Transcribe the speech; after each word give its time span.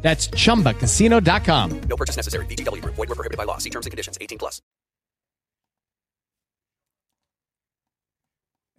That's 0.00 0.28
chumbacasino.com. 0.28 1.80
No 1.80 1.96
purchase 1.96 2.16
necessary. 2.16 2.46
VGW 2.46 2.82
Group. 2.82 2.94
Void 2.94 3.08
were 3.08 3.14
prohibited 3.14 3.36
by 3.36 3.44
law. 3.44 3.58
See 3.58 3.70
terms 3.70 3.86
and 3.86 3.90
conditions. 3.90 4.16
18 4.20 4.38
plus. 4.38 4.62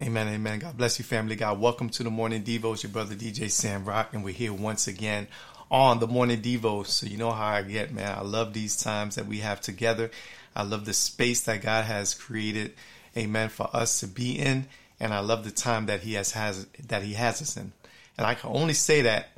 Amen, 0.02 0.30
amen. 0.30 0.60
God 0.60 0.78
bless 0.78 0.98
you, 0.98 1.04
family. 1.04 1.36
God, 1.36 1.60
welcome 1.60 1.90
to 1.90 2.04
the 2.04 2.10
Morning 2.10 2.42
Devo. 2.42 2.72
It's 2.72 2.84
your 2.84 2.92
brother 2.92 3.16
DJ 3.16 3.52
Sam 3.52 3.84
Rock, 3.84 4.14
and 4.14 4.24
we're 4.24 4.34
here 4.34 4.54
once 4.54 4.88
again 4.88 5.28
on 5.70 6.00
the 6.00 6.08
Morning 6.08 6.42
Devo. 6.42 6.86
So 6.86 7.06
you 7.06 7.18
know 7.18 7.32
how 7.32 7.48
I 7.48 7.64
get, 7.64 7.94
man. 7.94 8.18
I 8.18 8.22
love 8.22 8.54
these 8.54 8.82
times 8.82 9.16
that 9.16 9.26
we 9.26 9.40
have 9.40 9.60
together. 9.60 10.10
I 10.56 10.64
love 10.64 10.86
the 10.86 10.94
space 10.94 11.42
that 11.42 11.62
God 11.62 11.84
has 11.84 12.14
created, 12.14 12.76
amen, 13.18 13.50
for 13.50 13.70
us 13.74 14.00
to 14.00 14.08
be 14.08 14.40
in, 14.40 14.68
and 15.02 15.14
I 15.14 15.20
love 15.20 15.44
the 15.44 15.52
time 15.52 15.88
that 15.88 16.00
He 16.00 16.14
has 16.14 16.32
has 16.32 16.66
that 16.88 17.04
He 17.04 17.16
has 17.16 17.42
us 17.42 17.58
in. 17.58 17.74
And 18.18 18.26
I 18.26 18.36
can 18.36 18.52
only 18.52 18.76
say 18.76 19.02
that 19.02 19.30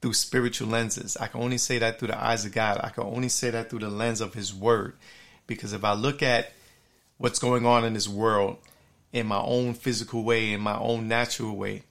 through 0.00 0.12
spiritual 0.12 0.68
lenses. 0.68 1.16
I 1.16 1.26
can 1.26 1.40
only 1.40 1.58
say 1.58 1.78
that 1.78 1.98
through 1.98 2.08
the 2.08 2.22
eyes 2.22 2.44
of 2.44 2.52
God. 2.52 2.80
I 2.82 2.90
can 2.90 3.04
only 3.04 3.28
say 3.28 3.50
that 3.50 3.70
through 3.70 3.80
the 3.80 3.88
lens 3.88 4.20
of 4.20 4.34
His 4.34 4.54
Word. 4.54 4.94
Because 5.46 5.72
if 5.72 5.84
I 5.84 5.94
look 5.94 6.22
at 6.22 6.52
what's 7.18 7.38
going 7.38 7.64
on 7.66 7.84
in 7.84 7.94
this 7.94 8.08
world 8.08 8.58
in 9.12 9.26
my 9.26 9.40
own 9.40 9.74
physical 9.74 10.22
way, 10.24 10.52
in 10.52 10.60
my 10.60 10.76
own 10.78 11.08
natural 11.08 11.56
way, 11.56 11.82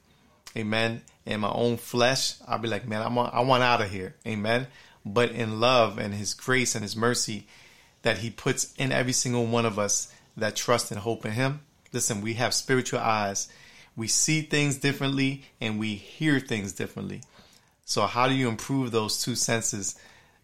amen, 0.56 1.02
in 1.26 1.40
my 1.40 1.52
own 1.52 1.78
flesh, 1.78 2.36
I'll 2.48 2.60
be 2.60 2.68
like, 2.68 2.88
man, 2.88 3.02
I'm, 3.02 3.18
I 3.18 3.42
want 3.42 3.64
out 3.64 3.82
of 3.82 3.90
here, 3.90 4.16
amen. 4.28 4.68
But 5.06 5.32
in 5.32 5.60
love 5.60 5.98
and 5.98 6.14
His 6.14 6.34
grace 6.34 6.76
and 6.76 6.84
His 6.84 6.96
mercy 6.96 7.48
that 8.04 8.20
He 8.20 8.30
puts 8.30 8.74
in 8.76 8.92
every 8.92 9.14
single 9.14 9.46
one 9.46 9.66
of 9.66 9.80
us 9.80 10.14
that 10.38 10.56
trust 10.56 10.92
and 10.92 11.00
hope 11.00 11.26
in 11.26 11.32
Him, 11.32 11.62
listen, 11.92 12.22
we 12.22 12.36
have 12.36 12.54
spiritual 12.54 13.00
eyes. 13.00 13.48
We 13.96 14.08
see 14.08 14.42
things 14.42 14.78
differently 14.78 15.46
and 15.62 15.80
we 15.80 15.96
hear 15.96 16.40
things 16.40 16.74
differently. 16.74 17.22
So, 17.88 18.08
how 18.08 18.28
do 18.28 18.34
you 18.34 18.50
improve 18.50 18.90
those 18.90 19.22
two 19.22 19.36
senses 19.36 19.96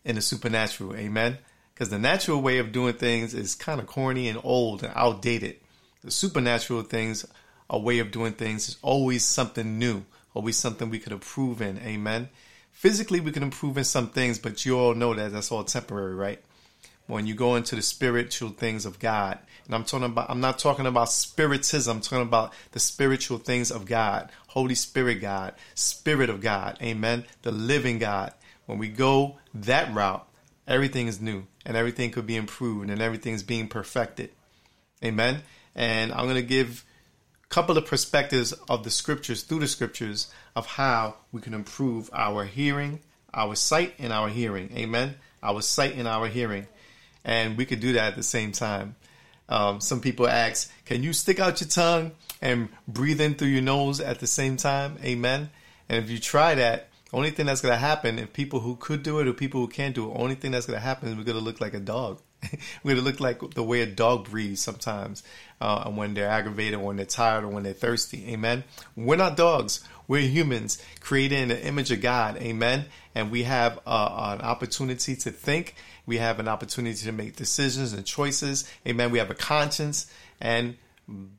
in 0.06 0.16
the 0.16 0.22
supernatural? 0.22 0.96
Amen. 0.96 1.40
Because 1.74 1.90
the 1.90 1.98
natural 1.98 2.40
way 2.40 2.60
of 2.60 2.72
doing 2.72 2.94
things 2.94 3.34
is 3.34 3.56
kind 3.56 3.82
of 3.82 3.88
corny 3.88 4.30
and 4.30 4.40
old 4.44 4.84
and 4.84 4.94
outdated. 4.96 5.58
The 6.04 6.12
supernatural 6.12 6.84
things, 6.84 7.26
a 7.68 7.80
way 7.80 7.98
of 7.98 8.12
doing 8.12 8.34
things, 8.34 8.70
is 8.70 8.78
always 8.84 9.26
something 9.26 9.80
new, 9.80 10.06
always 10.36 10.56
something 10.56 10.92
we 10.92 11.00
could 11.00 11.14
improve 11.14 11.64
in. 11.64 11.80
Amen. 11.80 12.30
Physically, 12.72 13.20
we 13.20 13.32
can 13.32 13.42
improve 13.42 13.76
in 13.76 13.86
some 13.86 14.10
things, 14.10 14.38
but 14.38 14.64
you 14.64 14.78
all 14.78 14.94
know 14.94 15.16
that 15.16 15.32
that's 15.32 15.52
all 15.52 15.64
temporary, 15.64 16.14
right? 16.14 16.42
When 17.08 17.26
you 17.26 17.34
go 17.34 17.56
into 17.56 17.76
the 17.76 17.82
spiritual 17.82 18.50
things 18.50 18.86
of 18.86 19.00
God, 19.00 19.40
and 19.66 19.76
I'm 19.76 19.84
talking 19.84 20.06
about, 20.06 20.30
I'm 20.30 20.42
not 20.42 20.60
talking 20.60 20.86
about 20.86 21.10
spiritism. 21.10 21.98
I'm 21.98 22.02
talking 22.02 22.28
about 22.28 22.54
the 22.72 22.80
spiritual 22.80 23.38
things 23.38 23.72
of 23.72 23.86
God, 23.86 24.32
Holy 24.48 24.76
Spirit 24.76 25.22
God, 25.22 25.54
Spirit 25.76 26.30
of 26.30 26.42
God, 26.42 26.78
Amen. 26.82 27.26
The 27.44 27.52
living 27.52 28.00
God. 28.00 28.34
When 28.66 28.78
we 28.78 28.88
go 28.88 29.38
that 29.54 29.94
route, 29.94 30.28
everything 30.68 31.08
is 31.08 31.22
new 31.22 31.46
and 31.66 31.76
everything 31.78 32.12
could 32.12 32.28
be 32.28 32.36
improved 32.36 32.90
and 32.90 33.02
everything 33.02 33.34
is 33.34 33.44
being 33.44 33.68
perfected, 33.68 34.32
Amen. 35.04 35.42
And 35.76 36.12
I'm 36.12 36.26
going 36.26 36.36
to 36.36 36.42
give 36.42 36.84
a 37.46 37.48
couple 37.48 37.78
of 37.78 37.86
perspectives 37.86 38.54
of 38.70 38.84
the 38.84 38.92
scriptures 38.92 39.44
through 39.44 39.60
the 39.60 39.68
scriptures 39.68 40.32
of 40.56 40.66
how 40.66 41.16
we 41.32 41.42
can 41.42 41.54
improve 41.54 42.10
our 42.14 42.46
hearing, 42.46 43.00
our 43.34 43.56
sight, 43.56 43.94
and 44.00 44.12
our 44.12 44.30
hearing, 44.30 44.72
Amen. 44.76 45.16
Our 45.44 45.62
sight 45.62 45.96
and 45.96 46.08
our 46.08 46.28
hearing, 46.28 46.68
and 47.24 47.58
we 47.58 47.66
could 47.66 47.80
do 47.80 47.94
that 47.94 48.10
at 48.10 48.16
the 48.16 48.24
same 48.24 48.52
time. 48.52 48.96
Um, 49.52 49.82
some 49.82 50.00
people 50.00 50.28
ask, 50.28 50.72
can 50.86 51.04
you 51.04 51.12
stick 51.12 51.40
out 51.40 51.60
your 51.60 51.68
tongue 51.68 52.14
and 52.42 52.70
breathe 52.88 53.20
in 53.20 53.36
through 53.36 53.50
your 53.50 53.62
nose 53.62 54.00
at 54.00 54.20
the 54.20 54.28
same 54.28 54.56
time? 54.56 54.98
Amen. 55.04 55.50
And 55.90 56.04
if 56.04 56.10
you 56.10 56.20
try 56.20 56.56
that, 56.56 56.88
only 57.14 57.32
thing 57.32 57.48
that's 57.48 57.60
going 57.60 57.74
to 57.74 57.80
happen, 57.80 58.18
if 58.18 58.32
people 58.32 58.62
who 58.62 58.78
could 58.78 59.04
do 59.04 59.20
it 59.20 59.28
or 59.28 59.34
people 59.34 59.60
who 59.60 59.68
can't 59.68 59.94
do 59.94 60.10
it, 60.10 60.16
only 60.16 60.36
thing 60.36 60.52
that's 60.52 60.66
going 60.66 60.80
to 60.80 60.84
happen 60.84 61.10
is 61.10 61.16
we're 61.16 61.26
going 61.26 61.38
to 61.38 61.44
look 61.44 61.60
like 61.60 61.74
a 61.74 61.82
dog. 61.82 62.22
we're 62.84 62.96
going 62.96 63.04
to 63.04 63.12
look 63.12 63.20
like 63.20 63.54
the 63.54 63.62
way 63.62 63.82
a 63.82 63.86
dog 63.86 64.30
breathes 64.30 64.62
sometimes 64.62 65.22
uh, 65.60 65.90
when 65.92 66.14
they're 66.14 66.30
aggravated, 66.30 66.80
when 66.80 66.96
they're 66.96 67.06
tired, 67.06 67.44
or 67.44 67.50
when 67.50 67.64
they're 67.64 67.74
thirsty. 67.74 68.32
Amen. 68.32 68.64
We're 68.96 69.18
not 69.18 69.36
dogs. 69.36 69.84
We're 70.08 70.22
humans 70.22 70.82
created 71.02 71.40
in 71.40 71.48
the 71.50 71.66
image 71.66 71.92
of 71.92 72.00
God. 72.00 72.38
Amen. 72.38 72.86
And 73.14 73.30
we 73.30 73.44
have 73.44 73.80
uh, 73.86 74.38
an 74.40 74.46
opportunity 74.46 75.18
to 75.18 75.32
think 75.32 75.76
we 76.12 76.18
have 76.18 76.42
an 76.42 76.50
opportunity 76.50 77.06
to 77.06 77.12
make 77.14 77.38
decisions 77.38 77.94
and 77.94 78.06
choices. 78.06 78.70
Amen. 78.86 79.12
We 79.12 79.20
have 79.20 79.30
a 79.30 79.34
conscience. 79.34 80.12
And 80.42 80.76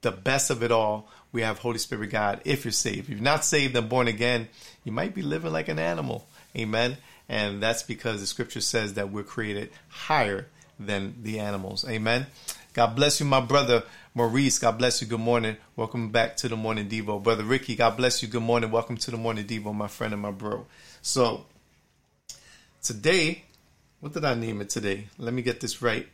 the 0.01 0.13
best 0.13 0.49
of 0.49 0.63
it 0.63 0.73
all, 0.73 1.11
we 1.31 1.43
have 1.43 1.59
Holy 1.59 1.77
Spirit 1.77 2.09
God 2.09 2.41
if 2.47 2.65
you're 2.65 2.73
saved. 2.73 3.01
If 3.01 3.11
you're 3.11 3.21
not 3.21 3.45
saved 3.45 3.77
and 3.77 3.87
born 3.87 4.09
again, 4.09 4.49
you 4.83 4.91
might 4.91 5.15
be 5.15 5.21
living 5.21 5.53
like 5.53 5.69
an 5.69 5.79
animal. 5.79 6.27
Amen. 6.57 6.97
And 7.29 7.63
that's 7.63 7.83
because 7.83 8.23
the 8.23 8.27
scripture 8.27 8.63
says 8.63 8.95
that 8.95 9.11
we're 9.11 9.25
created 9.25 9.69
higher 9.91 10.47
than 10.81 11.17
the 11.23 11.41
animals. 11.41 11.87
Amen. 11.87 12.27
God 12.73 12.97
bless 12.97 13.21
you, 13.21 13.27
my 13.27 13.41
brother 13.43 13.83
Maurice. 14.15 14.59
God 14.59 14.79
bless 14.79 15.03
you. 15.03 15.07
Good 15.07 15.21
morning. 15.21 15.59
Welcome 15.77 16.09
back 16.13 16.39
to 16.39 16.49
the 16.49 16.57
Morning 16.57 16.89
Devo. 16.89 17.23
Brother 17.23 17.45
Ricky, 17.45 17.77
God 17.77 17.99
bless 17.99 18.23
you. 18.23 18.29
Good 18.29 18.41
morning. 18.41 18.71
Welcome 18.71 18.97
to 18.97 19.11
the 19.11 19.19
Morning 19.19 19.45
Devo, 19.45 19.75
my 19.75 19.89
friend 19.89 20.15
and 20.15 20.23
my 20.23 20.31
bro. 20.31 20.65
So, 21.03 21.45
today 22.83 23.45
what 24.03 24.13
did 24.13 24.25
I 24.25 24.35
name 24.35 24.61
it 24.61 24.69
today? 24.69 25.07
Let 25.17 25.33
me 25.33 25.43
get 25.43 25.61
this 25.61 25.81
right. 25.81 26.09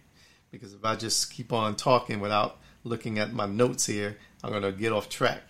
Because 0.51 0.75
if 0.75 0.85
I 0.85 0.95
just 0.95 1.33
keep 1.33 1.55
on 1.55 1.75
talking 1.75 2.21
without 2.21 2.59
looking 2.85 3.19
at 3.19 3.33
my 3.33 3.47
notes 3.47 3.87
here, 3.87 4.19
I'm 4.45 4.53
gonna 4.53 4.73
get 4.73 4.93
off 4.93 5.09
track. 5.09 5.41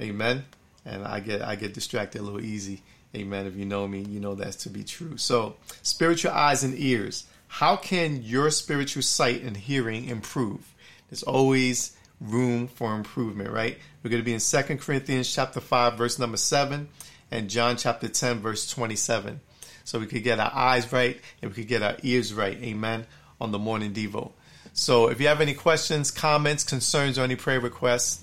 Amen. 0.00 0.44
And 0.84 1.04
I 1.04 1.20
get 1.20 1.40
I 1.40 1.54
get 1.54 1.74
distracted 1.74 2.20
a 2.20 2.24
little 2.24 2.40
easy. 2.40 2.82
Amen. 3.14 3.46
If 3.46 3.54
you 3.54 3.64
know 3.64 3.86
me, 3.86 4.00
you 4.00 4.18
know 4.18 4.34
that's 4.34 4.56
to 4.64 4.70
be 4.70 4.82
true. 4.82 5.16
So, 5.18 5.54
spiritual 5.82 6.32
eyes 6.32 6.64
and 6.64 6.76
ears. 6.76 7.26
How 7.46 7.76
can 7.76 8.24
your 8.24 8.50
spiritual 8.50 9.02
sight 9.02 9.42
and 9.42 9.56
hearing 9.56 10.08
improve? 10.08 10.74
There's 11.08 11.22
always 11.22 11.96
room 12.20 12.66
for 12.66 12.96
improvement, 12.96 13.50
right? 13.50 13.78
We're 14.02 14.10
going 14.10 14.20
to 14.20 14.26
be 14.26 14.34
in 14.34 14.40
Second 14.40 14.80
Corinthians 14.80 15.32
chapter 15.32 15.60
5 15.60 15.96
verse 15.96 16.18
number 16.18 16.36
7 16.36 16.88
and 17.30 17.48
John 17.48 17.76
chapter 17.76 18.08
10 18.08 18.40
verse 18.40 18.68
27 18.68 19.40
so 19.88 19.98
we 19.98 20.06
could 20.06 20.22
get 20.22 20.38
our 20.38 20.54
eyes 20.54 20.92
right 20.92 21.18
and 21.40 21.50
we 21.50 21.54
could 21.54 21.66
get 21.66 21.82
our 21.82 21.96
ears 22.02 22.34
right. 22.34 22.58
Amen. 22.62 23.06
On 23.40 23.52
the 23.52 23.58
morning 23.58 23.94
Devo. 23.94 24.32
So 24.74 25.08
if 25.08 25.18
you 25.18 25.28
have 25.28 25.40
any 25.40 25.54
questions, 25.54 26.10
comments, 26.10 26.62
concerns, 26.62 27.18
or 27.18 27.22
any 27.22 27.36
prayer 27.36 27.58
requests, 27.58 28.22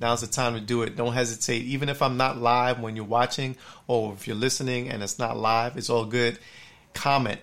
now's 0.00 0.22
the 0.22 0.26
time 0.26 0.54
to 0.54 0.60
do 0.60 0.82
it. 0.82 0.96
Don't 0.96 1.12
hesitate. 1.12 1.64
Even 1.64 1.90
if 1.90 2.00
I'm 2.00 2.16
not 2.16 2.38
live 2.38 2.80
when 2.80 2.96
you're 2.96 3.04
watching 3.04 3.56
or 3.86 4.14
if 4.14 4.26
you're 4.26 4.36
listening 4.36 4.88
and 4.88 5.02
it's 5.02 5.18
not 5.18 5.36
live, 5.36 5.76
it's 5.76 5.90
all 5.90 6.06
good. 6.06 6.38
Comment, 6.94 7.40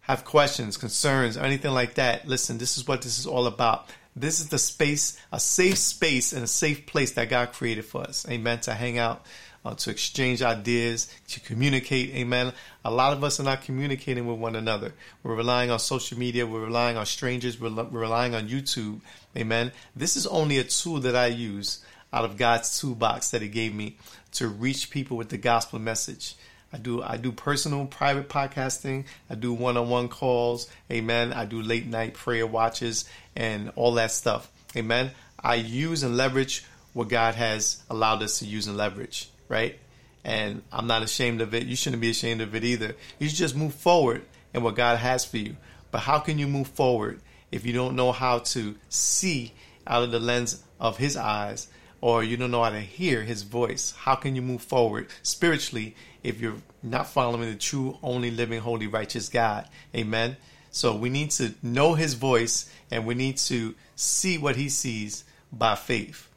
have 0.00 0.26
questions, 0.26 0.76
concerns, 0.76 1.38
or 1.38 1.40
anything 1.40 1.72
like 1.72 1.94
that. 1.94 2.28
Listen, 2.28 2.58
this 2.58 2.76
is 2.76 2.86
what 2.86 3.00
this 3.00 3.18
is 3.18 3.26
all 3.26 3.46
about. 3.46 3.88
This 4.14 4.40
is 4.40 4.50
the 4.50 4.58
space, 4.58 5.18
a 5.32 5.40
safe 5.40 5.78
space 5.78 6.34
and 6.34 6.44
a 6.44 6.46
safe 6.46 6.84
place 6.84 7.12
that 7.12 7.30
God 7.30 7.52
created 7.52 7.86
for 7.86 8.02
us. 8.02 8.26
Amen. 8.28 8.60
To 8.60 8.74
hang 8.74 8.98
out 8.98 9.24
uh, 9.66 9.74
to 9.74 9.90
exchange 9.90 10.42
ideas, 10.42 11.12
to 11.26 11.40
communicate. 11.40 12.14
Amen. 12.14 12.52
A 12.84 12.90
lot 12.90 13.12
of 13.12 13.24
us 13.24 13.40
are 13.40 13.42
not 13.42 13.62
communicating 13.62 14.24
with 14.24 14.38
one 14.38 14.54
another. 14.54 14.94
We're 15.24 15.34
relying 15.34 15.72
on 15.72 15.80
social 15.80 16.16
media. 16.16 16.46
We're 16.46 16.64
relying 16.64 16.96
on 16.96 17.04
strangers. 17.04 17.60
We're, 17.60 17.70
we're 17.70 18.00
relying 18.00 18.36
on 18.36 18.48
YouTube. 18.48 19.00
Amen. 19.36 19.72
This 19.96 20.16
is 20.16 20.24
only 20.28 20.58
a 20.58 20.64
tool 20.64 21.00
that 21.00 21.16
I 21.16 21.26
use 21.26 21.84
out 22.12 22.24
of 22.24 22.36
God's 22.36 22.78
toolbox 22.80 23.32
that 23.32 23.42
He 23.42 23.48
gave 23.48 23.74
me 23.74 23.96
to 24.32 24.46
reach 24.46 24.88
people 24.90 25.16
with 25.16 25.30
the 25.30 25.38
gospel 25.38 25.80
message. 25.80 26.36
I 26.72 26.78
do 26.78 27.02
I 27.02 27.16
do 27.16 27.32
personal 27.32 27.86
private 27.86 28.28
podcasting. 28.28 29.06
I 29.28 29.34
do 29.34 29.52
one-on-one 29.52 30.08
calls. 30.08 30.70
Amen. 30.92 31.32
I 31.32 31.44
do 31.44 31.60
late 31.60 31.86
night 31.86 32.14
prayer 32.14 32.46
watches 32.46 33.04
and 33.34 33.72
all 33.74 33.94
that 33.94 34.12
stuff. 34.12 34.48
Amen. 34.76 35.10
I 35.42 35.56
use 35.56 36.04
and 36.04 36.16
leverage 36.16 36.64
what 36.92 37.08
God 37.08 37.34
has 37.34 37.82
allowed 37.90 38.22
us 38.22 38.38
to 38.38 38.44
use 38.44 38.68
and 38.68 38.76
leverage 38.76 39.28
right? 39.48 39.78
And 40.24 40.62
I'm 40.72 40.86
not 40.86 41.02
ashamed 41.02 41.40
of 41.40 41.54
it. 41.54 41.66
You 41.66 41.76
shouldn't 41.76 42.00
be 42.02 42.10
ashamed 42.10 42.40
of 42.40 42.54
it 42.54 42.64
either. 42.64 42.96
You 43.18 43.28
should 43.28 43.38
just 43.38 43.56
move 43.56 43.74
forward 43.74 44.22
in 44.52 44.62
what 44.62 44.74
God 44.74 44.98
has 44.98 45.24
for 45.24 45.36
you. 45.36 45.56
But 45.90 46.00
how 46.00 46.18
can 46.18 46.38
you 46.38 46.46
move 46.46 46.68
forward 46.68 47.20
if 47.52 47.64
you 47.64 47.72
don't 47.72 47.94
know 47.94 48.12
how 48.12 48.40
to 48.40 48.74
see 48.88 49.52
out 49.86 50.02
of 50.02 50.10
the 50.10 50.18
lens 50.18 50.62
of 50.80 50.98
His 50.98 51.16
eyes 51.16 51.68
or 52.00 52.24
you 52.24 52.36
don't 52.36 52.50
know 52.50 52.64
how 52.64 52.70
to 52.70 52.80
hear 52.80 53.22
His 53.22 53.42
voice? 53.42 53.94
How 53.96 54.16
can 54.16 54.34
you 54.34 54.42
move 54.42 54.62
forward 54.62 55.08
spiritually 55.22 55.94
if 56.22 56.40
you're 56.40 56.56
not 56.82 57.06
following 57.06 57.48
the 57.48 57.56
true, 57.56 57.98
only 58.02 58.30
living, 58.30 58.60
holy, 58.60 58.88
righteous 58.88 59.28
God? 59.28 59.68
Amen. 59.94 60.36
So 60.76 60.94
we 60.94 61.08
need 61.08 61.30
to 61.30 61.54
know 61.62 61.94
his 61.94 62.12
voice 62.12 62.70
and 62.90 63.06
we 63.06 63.14
need 63.14 63.38
to 63.38 63.74
see 63.94 64.36
what 64.36 64.56
he 64.56 64.68
sees 64.68 65.24
by 65.50 65.74
faith. 65.74 66.28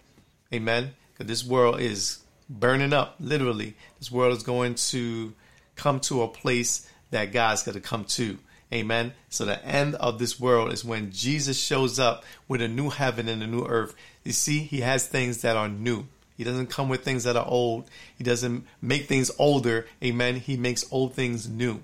Amen. 0.53 0.93
Because 1.11 1.27
this 1.27 1.43
world 1.43 1.81
is 1.81 2.19
burning 2.49 2.93
up, 2.93 3.15
literally. 3.19 3.75
This 3.99 4.11
world 4.11 4.35
is 4.35 4.43
going 4.43 4.75
to 4.75 5.33
come 5.75 5.99
to 6.01 6.23
a 6.23 6.27
place 6.27 6.89
that 7.11 7.31
God's 7.31 7.63
going 7.63 7.75
to 7.75 7.81
come 7.81 8.05
to. 8.05 8.37
Amen. 8.73 9.13
So 9.29 9.45
the 9.45 9.63
end 9.65 9.95
of 9.95 10.19
this 10.19 10.39
world 10.39 10.71
is 10.71 10.85
when 10.85 11.11
Jesus 11.11 11.59
shows 11.59 11.99
up 11.99 12.23
with 12.47 12.61
a 12.61 12.67
new 12.67 12.89
heaven 12.89 13.27
and 13.27 13.41
a 13.41 13.47
new 13.47 13.65
earth. 13.65 13.95
You 14.23 14.31
see, 14.31 14.59
he 14.59 14.81
has 14.81 15.07
things 15.07 15.41
that 15.41 15.57
are 15.57 15.69
new. 15.69 16.05
He 16.37 16.43
doesn't 16.43 16.67
come 16.67 16.87
with 16.87 17.03
things 17.03 17.23
that 17.23 17.35
are 17.35 17.45
old. 17.45 17.89
He 18.17 18.23
doesn't 18.23 18.65
make 18.81 19.07
things 19.07 19.31
older. 19.39 19.87
Amen. 20.03 20.35
He 20.35 20.55
makes 20.55 20.85
old 20.91 21.13
things 21.13 21.49
new. 21.49 21.81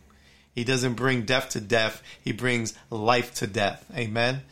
He 0.53 0.63
doesn't 0.63 0.93
bring 0.93 1.23
death 1.23 1.49
to 1.49 1.59
death. 1.59 2.01
He 2.23 2.31
brings 2.31 2.73
life 2.89 3.33
to 3.35 3.47
death. 3.47 3.85
Amen. 3.95 4.43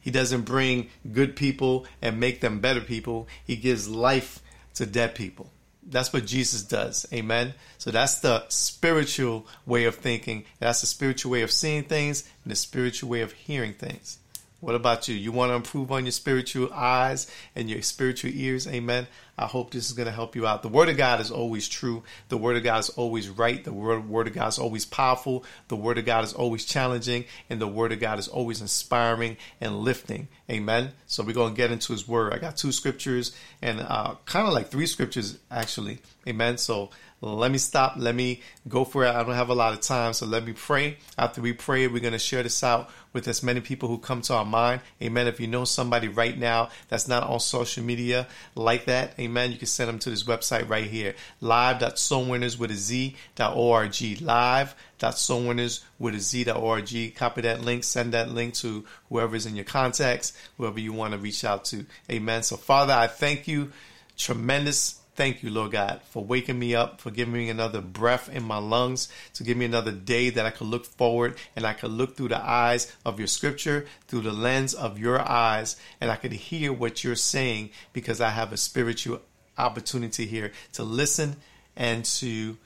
He 0.00 0.10
doesn't 0.10 0.42
bring 0.42 0.88
good 1.12 1.36
people 1.36 1.86
and 2.00 2.18
make 2.18 2.40
them 2.40 2.58
better 2.58 2.80
people. 2.80 3.28
He 3.46 3.54
gives 3.54 3.88
life 3.88 4.40
to 4.74 4.86
dead 4.86 5.14
people. 5.14 5.50
That's 5.84 6.12
what 6.12 6.26
Jesus 6.26 6.62
does. 6.62 7.06
Amen. 7.12 7.54
So 7.78 7.90
that's 7.90 8.20
the 8.20 8.44
spiritual 8.48 9.46
way 9.66 9.84
of 9.84 9.96
thinking. 9.96 10.44
That's 10.58 10.80
the 10.80 10.86
spiritual 10.86 11.32
way 11.32 11.42
of 11.42 11.50
seeing 11.50 11.84
things 11.84 12.28
and 12.44 12.50
the 12.50 12.56
spiritual 12.56 13.08
way 13.08 13.22
of 13.22 13.32
hearing 13.32 13.74
things. 13.74 14.18
What 14.62 14.76
about 14.76 15.08
you? 15.08 15.16
You 15.16 15.32
want 15.32 15.50
to 15.50 15.56
improve 15.56 15.90
on 15.90 16.04
your 16.04 16.12
spiritual 16.12 16.72
eyes 16.72 17.26
and 17.56 17.68
your 17.68 17.82
spiritual 17.82 18.30
ears? 18.32 18.68
Amen. 18.68 19.08
I 19.36 19.46
hope 19.46 19.72
this 19.72 19.86
is 19.86 19.92
going 19.92 20.06
to 20.06 20.12
help 20.12 20.36
you 20.36 20.46
out. 20.46 20.62
The 20.62 20.68
Word 20.68 20.88
of 20.88 20.96
God 20.96 21.20
is 21.20 21.32
always 21.32 21.68
true. 21.68 22.04
The 22.28 22.36
Word 22.36 22.56
of 22.56 22.62
God 22.62 22.78
is 22.78 22.88
always 22.90 23.28
right. 23.28 23.64
The 23.64 23.72
Word, 23.72 24.08
Word 24.08 24.28
of 24.28 24.34
God 24.34 24.46
is 24.46 24.60
always 24.60 24.84
powerful. 24.84 25.44
The 25.66 25.74
Word 25.74 25.98
of 25.98 26.04
God 26.04 26.22
is 26.22 26.32
always 26.32 26.64
challenging. 26.64 27.24
And 27.50 27.60
the 27.60 27.66
Word 27.66 27.90
of 27.90 27.98
God 27.98 28.20
is 28.20 28.28
always 28.28 28.60
inspiring 28.60 29.36
and 29.60 29.80
lifting. 29.80 30.28
Amen. 30.48 30.92
So 31.06 31.24
we're 31.24 31.32
going 31.32 31.54
to 31.54 31.56
get 31.56 31.72
into 31.72 31.92
His 31.92 32.06
Word. 32.06 32.32
I 32.32 32.38
got 32.38 32.56
two 32.56 32.70
scriptures 32.70 33.36
and 33.60 33.80
uh, 33.80 34.14
kind 34.26 34.46
of 34.46 34.54
like 34.54 34.68
three 34.68 34.86
scriptures, 34.86 35.40
actually. 35.50 35.98
Amen. 36.28 36.56
So 36.56 36.90
let 37.20 37.50
me 37.50 37.58
stop. 37.58 37.94
Let 37.96 38.14
me 38.14 38.42
go 38.68 38.84
for 38.84 39.04
it. 39.04 39.08
I 39.08 39.22
don't 39.24 39.34
have 39.34 39.48
a 39.48 39.54
lot 39.54 39.72
of 39.72 39.80
time, 39.80 40.12
so 40.12 40.26
let 40.26 40.44
me 40.44 40.52
pray. 40.52 40.98
After 41.18 41.40
we 41.40 41.52
pray, 41.52 41.88
we're 41.88 42.00
going 42.00 42.12
to 42.12 42.18
share 42.18 42.42
this 42.42 42.62
out 42.62 42.90
with 43.12 43.28
as 43.28 43.42
many 43.42 43.60
people 43.60 43.88
who 43.88 43.98
come 43.98 44.22
to 44.22 44.34
our 44.34 44.44
mind. 44.44 44.80
Amen. 45.02 45.26
If 45.26 45.40
you 45.40 45.46
know 45.46 45.64
somebody 45.64 46.08
right 46.08 46.36
now 46.36 46.70
that's 46.88 47.08
not 47.08 47.24
on 47.24 47.40
social 47.40 47.84
media 47.84 48.26
like 48.54 48.86
that, 48.86 49.18
amen, 49.18 49.52
you 49.52 49.58
can 49.58 49.66
send 49.66 49.88
them 49.88 49.98
to 50.00 50.10
this 50.10 50.24
website 50.24 50.68
right 50.68 50.86
here 50.86 51.14
live.soulwinners 51.40 52.58
with 52.58 52.70
a 52.70 52.74
Z.org. 52.74 54.20
Live.soulwinners 54.20 55.84
with 55.98 56.14
a 56.14 56.20
Z.org. 56.20 57.14
Copy 57.14 57.40
that 57.42 57.60
link, 57.62 57.84
send 57.84 58.12
that 58.14 58.30
link 58.30 58.54
to 58.54 58.84
whoever's 59.08 59.46
in 59.46 59.56
your 59.56 59.64
contacts, 59.64 60.32
whoever 60.56 60.80
you 60.80 60.92
want 60.92 61.12
to 61.12 61.18
reach 61.18 61.44
out 61.44 61.64
to. 61.66 61.86
Amen. 62.10 62.42
So, 62.42 62.56
Father, 62.56 62.94
I 62.94 63.06
thank 63.06 63.46
you. 63.46 63.72
Tremendous 64.16 65.01
Thank 65.14 65.42
you, 65.42 65.50
Lord 65.50 65.72
God, 65.72 66.00
for 66.08 66.24
waking 66.24 66.58
me 66.58 66.74
up, 66.74 67.00
for 67.00 67.10
giving 67.10 67.34
me 67.34 67.50
another 67.50 67.82
breath 67.82 68.30
in 68.30 68.42
my 68.44 68.56
lungs, 68.56 69.08
to 69.34 69.44
give 69.44 69.58
me 69.58 69.66
another 69.66 69.92
day 69.92 70.30
that 70.30 70.46
I 70.46 70.50
could 70.50 70.68
look 70.68 70.86
forward 70.86 71.36
and 71.54 71.66
I 71.66 71.74
could 71.74 71.90
look 71.90 72.16
through 72.16 72.28
the 72.28 72.42
eyes 72.42 72.90
of 73.04 73.18
your 73.18 73.28
scripture, 73.28 73.84
through 74.08 74.22
the 74.22 74.32
lens 74.32 74.72
of 74.72 74.98
your 74.98 75.20
eyes, 75.20 75.76
and 76.00 76.10
I 76.10 76.16
could 76.16 76.32
hear 76.32 76.72
what 76.72 77.04
you're 77.04 77.14
saying 77.14 77.70
because 77.92 78.22
I 78.22 78.30
have 78.30 78.52
a 78.52 78.56
spiritual 78.56 79.20
opportunity 79.58 80.24
here 80.24 80.52
to 80.72 80.82
listen 80.82 81.36
and 81.76 82.06
to 82.06 82.56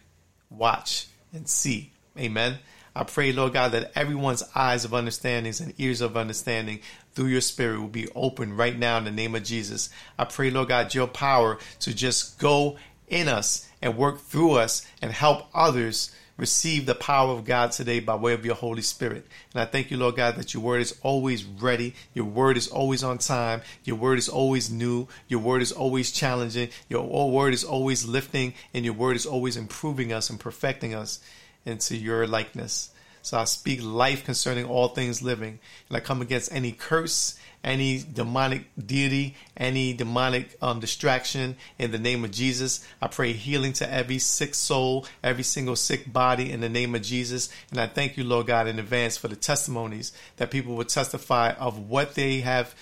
watch 0.48 1.08
and 1.32 1.48
see. 1.48 1.90
Amen. 2.16 2.58
I 2.96 3.04
pray, 3.04 3.30
Lord 3.30 3.52
God, 3.52 3.72
that 3.72 3.92
everyone's 3.94 4.42
eyes 4.54 4.86
of 4.86 4.94
understanding 4.94 5.52
and 5.60 5.74
ears 5.76 6.00
of 6.00 6.16
understanding 6.16 6.80
through 7.12 7.26
your 7.26 7.42
spirit 7.42 7.78
will 7.78 7.88
be 7.88 8.08
open 8.14 8.56
right 8.56 8.76
now 8.76 8.96
in 8.96 9.04
the 9.04 9.10
name 9.10 9.34
of 9.34 9.44
Jesus. 9.44 9.90
I 10.18 10.24
pray, 10.24 10.50
Lord 10.50 10.68
God, 10.68 10.94
your 10.94 11.06
power 11.06 11.58
to 11.80 11.94
just 11.94 12.38
go 12.38 12.78
in 13.06 13.28
us 13.28 13.68
and 13.82 13.98
work 13.98 14.20
through 14.20 14.52
us 14.52 14.86
and 15.02 15.12
help 15.12 15.46
others 15.52 16.10
receive 16.38 16.86
the 16.86 16.94
power 16.94 17.32
of 17.32 17.44
God 17.44 17.72
today 17.72 18.00
by 18.00 18.14
way 18.14 18.32
of 18.32 18.46
your 18.46 18.54
Holy 18.54 18.80
Spirit. 18.80 19.26
And 19.52 19.60
I 19.60 19.66
thank 19.66 19.90
you, 19.90 19.98
Lord 19.98 20.16
God, 20.16 20.36
that 20.36 20.54
your 20.54 20.62
word 20.62 20.80
is 20.80 20.98
always 21.02 21.44
ready. 21.44 21.94
Your 22.14 22.24
word 22.24 22.56
is 22.56 22.68
always 22.68 23.04
on 23.04 23.18
time. 23.18 23.60
Your 23.84 23.96
word 23.96 24.18
is 24.18 24.30
always 24.30 24.70
new. 24.70 25.06
Your 25.28 25.40
word 25.40 25.60
is 25.60 25.72
always 25.72 26.12
challenging. 26.12 26.70
Your 26.88 27.30
word 27.30 27.52
is 27.52 27.62
always 27.62 28.06
lifting. 28.06 28.54
And 28.72 28.86
your 28.86 28.94
word 28.94 29.16
is 29.16 29.26
always 29.26 29.58
improving 29.58 30.14
us 30.14 30.30
and 30.30 30.40
perfecting 30.40 30.94
us 30.94 31.20
into 31.66 31.96
your 31.96 32.26
likeness. 32.26 32.90
So 33.26 33.36
I 33.36 33.44
speak 33.44 33.82
life 33.82 34.24
concerning 34.24 34.66
all 34.66 34.86
things 34.86 35.20
living. 35.20 35.58
And 35.88 35.96
I 35.96 35.98
come 35.98 36.22
against 36.22 36.52
any 36.52 36.70
curse, 36.70 37.36
any 37.64 38.00
demonic 38.00 38.66
deity, 38.78 39.34
any 39.56 39.94
demonic 39.94 40.56
um, 40.62 40.78
distraction 40.78 41.56
in 41.76 41.90
the 41.90 41.98
name 41.98 42.22
of 42.22 42.30
Jesus. 42.30 42.86
I 43.02 43.08
pray 43.08 43.32
healing 43.32 43.72
to 43.74 43.92
every 43.92 44.20
sick 44.20 44.54
soul, 44.54 45.06
every 45.24 45.42
single 45.42 45.74
sick 45.74 46.12
body 46.12 46.52
in 46.52 46.60
the 46.60 46.68
name 46.68 46.94
of 46.94 47.02
Jesus. 47.02 47.48
And 47.72 47.80
I 47.80 47.88
thank 47.88 48.16
you, 48.16 48.22
Lord 48.22 48.46
God, 48.46 48.68
in 48.68 48.78
advance 48.78 49.16
for 49.16 49.26
the 49.26 49.34
testimonies 49.34 50.12
that 50.36 50.52
people 50.52 50.76
will 50.76 50.84
testify 50.84 51.50
of 51.50 51.90
what 51.90 52.14
they 52.14 52.42
have 52.42 52.76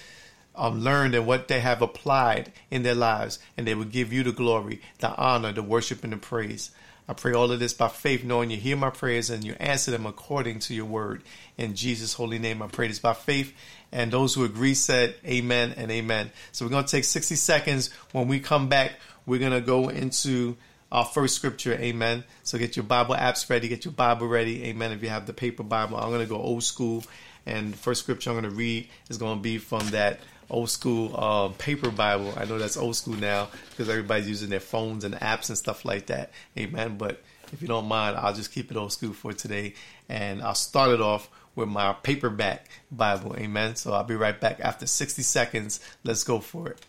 um, 0.54 0.82
learned 0.82 1.14
and 1.14 1.26
what 1.26 1.48
they 1.48 1.60
have 1.60 1.80
applied 1.80 2.52
in 2.70 2.82
their 2.82 2.94
lives. 2.94 3.38
And 3.56 3.66
they 3.66 3.74
will 3.74 3.84
give 3.84 4.12
you 4.12 4.22
the 4.22 4.32
glory, 4.32 4.82
the 4.98 5.16
honor, 5.16 5.52
the 5.52 5.62
worship, 5.62 6.04
and 6.04 6.12
the 6.12 6.18
praise. 6.18 6.70
I 7.06 7.12
pray 7.12 7.34
all 7.34 7.52
of 7.52 7.60
this 7.60 7.74
by 7.74 7.88
faith, 7.88 8.24
knowing 8.24 8.50
you 8.50 8.56
hear 8.56 8.76
my 8.76 8.90
prayers 8.90 9.28
and 9.28 9.44
you 9.44 9.54
answer 9.60 9.90
them 9.90 10.06
according 10.06 10.60
to 10.60 10.74
your 10.74 10.86
word. 10.86 11.22
In 11.58 11.74
Jesus' 11.74 12.14
holy 12.14 12.38
name, 12.38 12.62
I 12.62 12.66
pray 12.68 12.88
this 12.88 12.98
by 12.98 13.12
faith. 13.12 13.52
And 13.92 14.10
those 14.10 14.34
who 14.34 14.44
agree 14.44 14.74
said 14.74 15.14
amen 15.26 15.74
and 15.76 15.90
amen. 15.90 16.30
So 16.52 16.64
we're 16.64 16.70
going 16.70 16.84
to 16.84 16.90
take 16.90 17.04
60 17.04 17.36
seconds. 17.36 17.92
When 18.12 18.26
we 18.26 18.40
come 18.40 18.68
back, 18.68 18.92
we're 19.26 19.38
going 19.38 19.52
to 19.52 19.60
go 19.60 19.88
into 19.88 20.56
our 20.90 21.04
first 21.04 21.36
scripture. 21.36 21.74
Amen. 21.74 22.24
So 22.42 22.56
get 22.56 22.76
your 22.76 22.84
Bible 22.84 23.14
apps 23.16 23.50
ready, 23.50 23.68
get 23.68 23.84
your 23.84 23.92
Bible 23.92 24.26
ready. 24.26 24.64
Amen. 24.64 24.92
If 24.92 25.02
you 25.02 25.10
have 25.10 25.26
the 25.26 25.34
paper 25.34 25.62
Bible, 25.62 25.98
I'm 25.98 26.08
going 26.08 26.20
to 26.20 26.26
go 26.26 26.36
old 26.36 26.64
school. 26.64 27.04
And 27.46 27.74
the 27.74 27.76
first 27.76 28.02
scripture 28.02 28.30
I'm 28.30 28.36
going 28.36 28.50
to 28.50 28.56
read 28.56 28.88
is 29.10 29.18
going 29.18 29.36
to 29.36 29.42
be 29.42 29.58
from 29.58 29.86
that 29.90 30.20
old 30.50 30.70
school 30.70 31.14
uh, 31.16 31.48
paper 31.58 31.90
Bible. 31.90 32.32
I 32.36 32.44
know 32.44 32.58
that's 32.58 32.76
old 32.76 32.96
school 32.96 33.14
now 33.14 33.48
because 33.70 33.88
everybody's 33.88 34.28
using 34.28 34.50
their 34.50 34.60
phones 34.60 35.04
and 35.04 35.14
apps 35.16 35.48
and 35.48 35.58
stuff 35.58 35.84
like 35.84 36.06
that. 36.06 36.32
Amen. 36.58 36.96
But 36.96 37.22
if 37.52 37.62
you 37.62 37.68
don't 37.68 37.86
mind, 37.86 38.16
I'll 38.16 38.34
just 38.34 38.52
keep 38.52 38.70
it 38.70 38.76
old 38.76 38.92
school 38.92 39.12
for 39.12 39.32
today. 39.32 39.74
And 40.08 40.42
I'll 40.42 40.54
start 40.54 40.90
it 40.90 41.00
off 41.00 41.30
with 41.54 41.68
my 41.68 41.92
paperback 41.92 42.68
Bible. 42.90 43.36
Amen. 43.36 43.76
So 43.76 43.92
I'll 43.92 44.04
be 44.04 44.16
right 44.16 44.38
back 44.38 44.60
after 44.60 44.86
60 44.86 45.22
seconds. 45.22 45.80
Let's 46.02 46.24
go 46.24 46.40
for 46.40 46.68
it. 46.68 46.80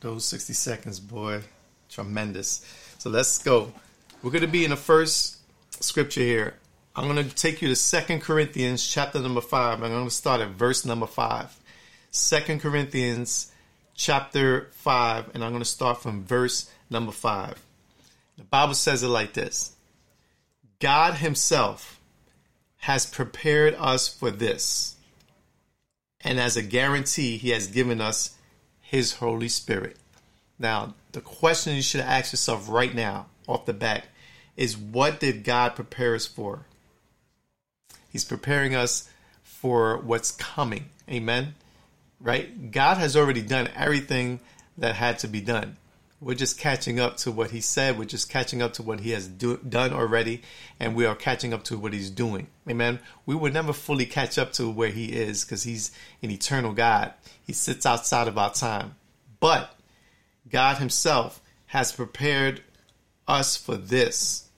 Those 0.00 0.24
60 0.24 0.52
seconds, 0.52 1.00
boy, 1.00 1.42
tremendous. 1.90 2.64
So 2.98 3.10
let's 3.10 3.38
go. 3.42 3.72
We're 4.22 4.30
going 4.30 4.42
to 4.42 4.48
be 4.48 4.64
in 4.64 4.70
the 4.70 4.76
first 4.76 5.38
scripture 5.82 6.20
here. 6.20 6.54
I'm 6.96 7.08
going 7.08 7.28
to 7.28 7.34
take 7.34 7.62
you 7.62 7.68
to 7.68 7.76
Second 7.76 8.22
Corinthians 8.22 8.86
chapter 8.86 9.20
number 9.20 9.40
5. 9.40 9.82
I'm 9.82 9.90
going 9.90 10.04
to 10.04 10.10
start 10.10 10.40
at 10.40 10.48
verse 10.48 10.84
number 10.84 11.06
5. 11.06 11.56
Second 12.10 12.60
Corinthians 12.60 13.52
chapter 13.94 14.68
5, 14.72 15.32
and 15.34 15.44
I'm 15.44 15.50
going 15.50 15.62
to 15.62 15.68
start 15.68 16.02
from 16.02 16.24
verse 16.24 16.70
number 16.90 17.12
5. 17.12 17.62
The 18.38 18.44
Bible 18.44 18.74
says 18.74 19.02
it 19.02 19.08
like 19.08 19.34
this 19.34 19.76
God 20.80 21.14
Himself 21.14 22.00
has 22.78 23.04
prepared 23.04 23.74
us 23.78 24.08
for 24.08 24.30
this. 24.30 24.96
And 26.20 26.40
as 26.40 26.56
a 26.56 26.62
guarantee, 26.62 27.36
He 27.36 27.50
has 27.50 27.66
given 27.66 28.00
us 28.00 28.36
His 28.90 29.14
Holy 29.14 29.50
Spirit. 29.50 29.98
Now, 30.58 30.94
the 31.12 31.20
question 31.20 31.76
you 31.76 31.82
should 31.82 32.00
ask 32.00 32.32
yourself 32.32 32.70
right 32.70 32.94
now, 32.94 33.26
off 33.46 33.66
the 33.66 33.74
bat, 33.74 34.06
is 34.56 34.78
what 34.78 35.20
did 35.20 35.44
God 35.44 35.76
prepare 35.76 36.14
us 36.14 36.26
for? 36.26 36.64
He's 38.08 38.24
preparing 38.24 38.74
us 38.74 39.10
for 39.42 39.98
what's 39.98 40.30
coming. 40.30 40.86
Amen. 41.06 41.54
Right? 42.18 42.72
God 42.72 42.96
has 42.96 43.14
already 43.14 43.42
done 43.42 43.68
everything 43.76 44.40
that 44.78 44.94
had 44.94 45.18
to 45.18 45.28
be 45.28 45.42
done. 45.42 45.76
We're 46.20 46.34
just 46.34 46.58
catching 46.58 46.98
up 46.98 47.16
to 47.18 47.30
what 47.30 47.52
he 47.52 47.60
said. 47.60 47.96
We're 47.96 48.04
just 48.04 48.28
catching 48.28 48.60
up 48.60 48.72
to 48.74 48.82
what 48.82 49.00
he 49.00 49.10
has 49.12 49.28
do, 49.28 49.56
done 49.58 49.92
already, 49.92 50.42
and 50.80 50.96
we 50.96 51.06
are 51.06 51.14
catching 51.14 51.54
up 51.54 51.62
to 51.64 51.78
what 51.78 51.92
he's 51.92 52.10
doing. 52.10 52.48
Amen. 52.68 52.98
We 53.24 53.36
would 53.36 53.54
never 53.54 53.72
fully 53.72 54.04
catch 54.04 54.36
up 54.36 54.52
to 54.54 54.68
where 54.68 54.90
he 54.90 55.12
is 55.12 55.44
because 55.44 55.62
he's 55.62 55.92
an 56.20 56.30
eternal 56.30 56.72
God. 56.72 57.14
He 57.46 57.52
sits 57.52 57.86
outside 57.86 58.26
of 58.26 58.36
our 58.36 58.52
time. 58.52 58.96
But 59.38 59.72
God 60.50 60.78
himself 60.78 61.40
has 61.66 61.92
prepared 61.92 62.62
us 63.28 63.56
for 63.56 63.76
this. 63.76 64.48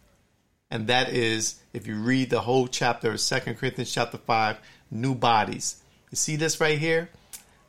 And 0.70 0.86
that 0.86 1.10
is, 1.10 1.60
if 1.74 1.86
you 1.86 1.96
read 1.96 2.30
the 2.30 2.40
whole 2.40 2.68
chapter 2.68 3.12
of 3.12 3.20
2 3.20 3.40
Corinthians 3.54 3.92
chapter 3.92 4.16
5, 4.16 4.58
new 4.90 5.14
bodies. 5.14 5.82
You 6.10 6.16
see 6.16 6.36
this 6.36 6.58
right 6.58 6.78
here? 6.78 7.10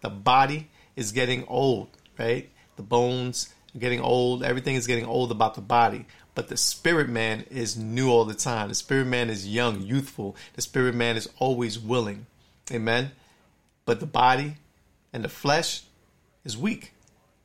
The 0.02 0.10
body 0.10 0.70
is 0.96 1.12
getting 1.12 1.46
old, 1.48 1.90
right? 2.18 2.50
The 2.78 2.84
bones 2.84 3.54
getting 3.78 4.02
old. 4.02 4.44
Everything 4.44 4.76
is 4.76 4.88
getting 4.88 5.06
old 5.06 5.32
about 5.32 5.56
the 5.56 5.62
body. 5.62 6.06
But 6.34 6.48
the 6.48 6.58
spirit 6.58 7.10
man 7.10 7.46
is 7.50 7.78
new 7.78 8.10
all 8.10 8.26
the 8.26 8.34
time. 8.34 8.70
The 8.70 8.76
spirit 8.76 9.08
man 9.08 9.30
is 9.30 9.48
young, 9.48 9.82
youthful. 9.82 10.36
The 10.54 10.62
spirit 10.62 10.96
man 10.96 11.18
is 11.18 11.30
always 11.40 11.78
willing. 11.78 12.26
Amen. 12.72 13.12
But 13.86 14.00
the 14.00 14.06
body 14.06 14.56
and 15.12 15.24
the 15.24 15.30
flesh 15.30 15.84
is 16.46 16.58
weak. 16.58 16.94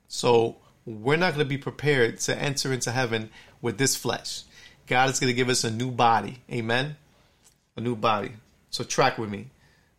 So 0.08 0.56
we're 0.84 1.16
not 1.16 1.34
going 1.34 1.44
to 1.44 1.48
be 1.48 1.58
prepared 1.58 2.20
to 2.20 2.40
enter 2.40 2.72
into 2.72 2.92
heaven 2.92 3.30
with 3.60 3.78
this 3.78 3.96
flesh. 3.96 4.44
God 4.86 5.10
is 5.10 5.18
going 5.18 5.30
to 5.30 5.34
give 5.34 5.48
us 5.48 5.64
a 5.64 5.70
new 5.70 5.90
body. 5.90 6.38
Amen. 6.50 6.96
A 7.76 7.80
new 7.80 7.96
body. 7.96 8.32
So 8.70 8.84
track 8.84 9.18
with 9.18 9.30
me. 9.30 9.46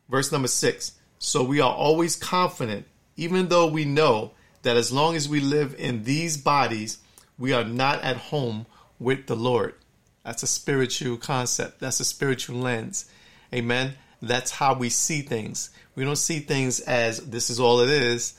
Verse 0.08 0.32
number 0.32 0.48
six. 0.48 0.94
So 1.20 1.44
we 1.44 1.60
are 1.60 1.74
always 1.74 2.16
confident, 2.16 2.86
even 3.18 3.50
though 3.50 3.68
we 3.68 3.84
know 3.84 4.32
that 4.68 4.76
as 4.76 4.92
long 4.92 5.16
as 5.16 5.30
we 5.30 5.40
live 5.40 5.74
in 5.80 6.04
these 6.04 6.36
bodies, 6.36 6.98
we 7.40 7.54
are 7.54 7.64
not 7.64 8.02
at 8.02 8.18
home 8.18 8.66
with 9.00 9.26
the 9.26 9.36
Lord. 9.36 9.76
That's 10.26 10.44
a 10.44 10.48
spiritual 10.48 11.16
concept. 11.16 11.80
That's 11.80 12.02
a 12.02 12.06
spiritual 12.06 12.58
lens. 12.58 13.06
Amen. 13.54 13.94
That's 14.22 14.52
how 14.52 14.74
we 14.74 14.90
see 14.90 15.22
things. 15.22 15.70
We 15.96 16.04
don't 16.04 16.18
see 16.18 16.40
things 16.40 16.82
as 16.82 17.20
this 17.28 17.50
is 17.50 17.62
all 17.62 17.80
it 17.80 17.90
is. 17.90 18.34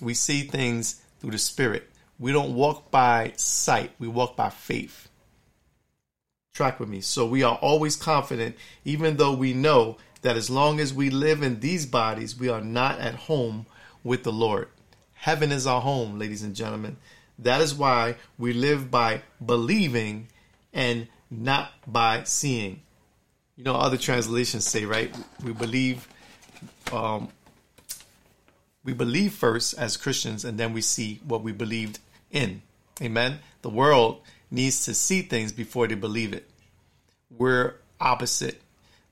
We 0.00 0.14
see 0.14 0.42
things 0.42 1.02
through 1.18 1.32
the 1.32 1.38
spirit. 1.38 1.90
We 2.16 2.30
don't 2.30 2.54
walk 2.54 2.92
by 2.92 3.32
sight. 3.34 3.90
We 3.98 4.06
walk 4.06 4.36
by 4.36 4.50
faith. 4.50 5.08
Track 6.54 6.78
with 6.78 6.90
me. 6.90 7.00
So 7.00 7.26
we 7.26 7.42
are 7.42 7.56
always 7.56 7.96
confident, 7.96 8.54
even 8.84 9.16
though 9.16 9.34
we 9.34 9.52
know 9.52 9.96
that 10.20 10.36
as 10.36 10.48
long 10.48 10.78
as 10.78 10.94
we 10.94 11.10
live 11.10 11.42
in 11.42 11.58
these 11.58 11.86
bodies, 11.86 12.38
we 12.38 12.48
are 12.48 12.60
not 12.60 13.00
at 13.00 13.16
home 13.16 13.66
with 14.04 14.22
the 14.22 14.32
Lord. 14.32 14.68
Heaven 15.22 15.52
is 15.52 15.68
our 15.68 15.80
home, 15.80 16.18
ladies 16.18 16.42
and 16.42 16.52
gentlemen. 16.52 16.96
That 17.38 17.60
is 17.60 17.76
why 17.76 18.16
we 18.38 18.52
live 18.52 18.90
by 18.90 19.22
believing 19.46 20.26
and 20.72 21.06
not 21.30 21.70
by 21.86 22.24
seeing. 22.24 22.82
You 23.54 23.62
know, 23.62 23.76
other 23.76 23.96
translations 23.96 24.66
say, 24.66 24.84
right? 24.84 25.14
We 25.44 25.52
believe, 25.52 26.08
um, 26.92 27.28
we 28.82 28.94
believe 28.94 29.32
first 29.32 29.78
as 29.78 29.96
Christians, 29.96 30.44
and 30.44 30.58
then 30.58 30.72
we 30.72 30.80
see 30.80 31.20
what 31.24 31.44
we 31.44 31.52
believed 31.52 32.00
in. 32.32 32.60
Amen. 33.00 33.38
The 33.60 33.70
world 33.70 34.22
needs 34.50 34.86
to 34.86 34.92
see 34.92 35.22
things 35.22 35.52
before 35.52 35.86
they 35.86 35.94
believe 35.94 36.32
it. 36.32 36.50
We're 37.30 37.74
opposite. 38.00 38.60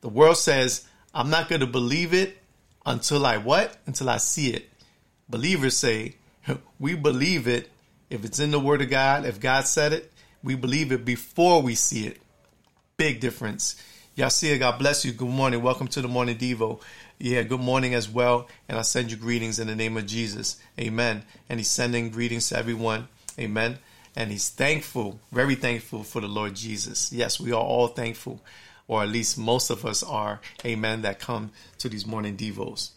The 0.01 0.09
world 0.09 0.39
says, 0.39 0.89
I'm 1.15 1.31
not 1.31 1.49
going 1.49 1.61
to 1.61 1.69
believe 1.69 2.13
it 2.13 2.37
until 2.85 3.25
I 3.25 3.37
what? 3.37 3.77
Until 3.87 4.11
I 4.11 4.17
see 4.17 4.53
it 4.53 4.70
believers 5.31 5.77
say, 5.77 6.17
we 6.79 6.95
believe 6.95 7.47
it 7.47 7.71
if 8.09 8.25
it's 8.25 8.41
in 8.41 8.51
the 8.51 8.59
Word 8.59 8.83
of 8.83 8.91
God, 8.91 9.25
if 9.25 9.39
God 9.39 9.67
said 9.67 9.93
it, 9.93 10.13
we 10.43 10.57
believe 10.57 10.91
it 10.91 11.05
before 11.05 11.63
we 11.63 11.75
see 11.75 12.07
it. 12.07 12.21
Big 12.97 13.21
difference. 13.21 13.81
Y'all 14.17 14.31
see 14.31 14.51
it. 14.51 14.59
God 14.59 14.79
bless 14.79 15.05
you. 15.05 15.13
Good 15.13 15.29
morning. 15.29 15.63
Welcome 15.63 15.87
to 15.89 16.03
the 16.03 16.09
Morning 16.09 16.37
Devo. 16.37 16.81
Yeah, 17.19 17.43
good 17.43 17.61
morning 17.61 17.95
as 17.95 18.09
well. 18.09 18.49
And 18.69 18.79
I 18.79 18.83
send 18.83 19.11
you 19.11 19.17
greetings 19.17 19.61
in 19.61 19.69
the 19.69 19.77
name 19.77 19.97
of 19.97 20.07
Jesus. 20.07 20.61
Amen. 20.79 21.23
And 21.49 21.61
He's 21.61 21.71
sending 21.71 22.11
greetings 22.11 22.49
to 22.49 22.59
everyone. 22.59 23.07
Amen. 23.39 23.79
And 24.17 24.31
He's 24.31 24.51
thankful, 24.51 25.21
very 25.31 25.55
thankful 25.55 26.03
for 26.03 26.21
the 26.21 26.29
Lord 26.29 26.57
Jesus. 26.57 27.13
Yes, 27.13 27.39
we 27.39 27.53
are 27.53 27.63
all 27.63 27.87
thankful, 27.87 28.41
or 28.89 29.03
at 29.03 29.09
least 29.09 29.39
most 29.39 29.71
of 29.71 29.87
us 29.87 30.03
are. 30.03 30.41
Amen. 30.65 31.03
That 31.03 31.21
come 31.21 31.53
to 31.79 31.89
these 31.89 32.07
morning 32.07 32.37
Devos. 32.37 32.91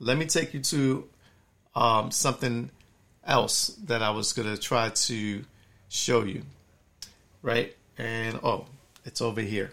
Let 0.00 0.18
me 0.18 0.26
take 0.26 0.52
you 0.54 0.60
to 0.60 1.08
um, 1.78 2.10
something 2.10 2.70
else 3.24 3.68
that 3.84 4.02
I 4.02 4.10
was 4.10 4.32
going 4.32 4.52
to 4.54 4.60
try 4.60 4.90
to 4.90 5.44
show 5.88 6.24
you. 6.24 6.42
Right? 7.40 7.76
And 7.96 8.40
oh, 8.42 8.66
it's 9.04 9.20
over 9.20 9.40
here. 9.40 9.70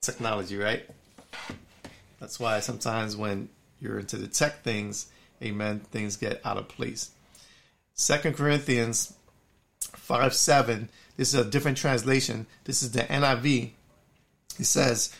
Technology, 0.00 0.56
right? 0.56 0.88
That's 2.20 2.40
why 2.40 2.60
sometimes 2.60 3.16
when 3.16 3.50
you're 3.80 3.98
into 3.98 4.16
the 4.16 4.28
tech 4.28 4.62
things, 4.62 5.06
amen, 5.42 5.80
things 5.80 6.16
get 6.16 6.40
out 6.44 6.56
of 6.56 6.68
place. 6.68 7.10
Second 7.92 8.34
Corinthians 8.34 9.14
5 9.80 10.32
7. 10.34 10.88
This 11.16 11.34
is 11.34 11.46
a 11.46 11.48
different 11.48 11.76
translation. 11.76 12.46
This 12.64 12.82
is 12.82 12.92
the 12.92 13.02
NIV. 13.02 13.70
It 14.58 14.64
says, 14.64 15.14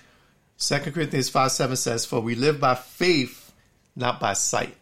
2 0.59 0.93
Corinthians 0.93 1.29
5 1.29 1.53
7 1.53 1.76
says, 1.76 2.07
For 2.07 2.21
we 2.21 2.35
live 2.35 2.59
by 2.59 2.75
faith, 2.75 3.53
not 3.95 4.19
by 4.19 4.33
sight. 4.33 4.76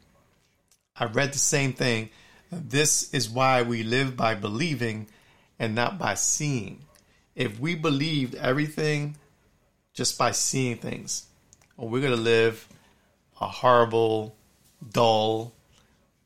I 1.03 1.07
read 1.07 1.33
the 1.33 1.39
same 1.39 1.73
thing. 1.73 2.11
This 2.53 3.13
is 3.13 3.29
why 3.29 3.63
we 3.63 3.83
live 3.83 4.17
by 4.17 4.37
believing 4.37 5.09
and 5.59 5.75
not 5.75 5.99
by 5.99 6.15
seeing. 6.15 6.85
If 7.35 7.59
we 7.59 7.75
believed 7.75 8.37
everything 8.37 9.17
just 9.95 10.17
by 10.17 10.31
seeing 10.31 10.77
things, 10.77 11.27
we're 11.77 11.99
going 11.99 12.15
to 12.15 12.23
live 12.23 12.69
a 13.41 13.49
horrible, 13.49 14.37
dull, 14.93 15.53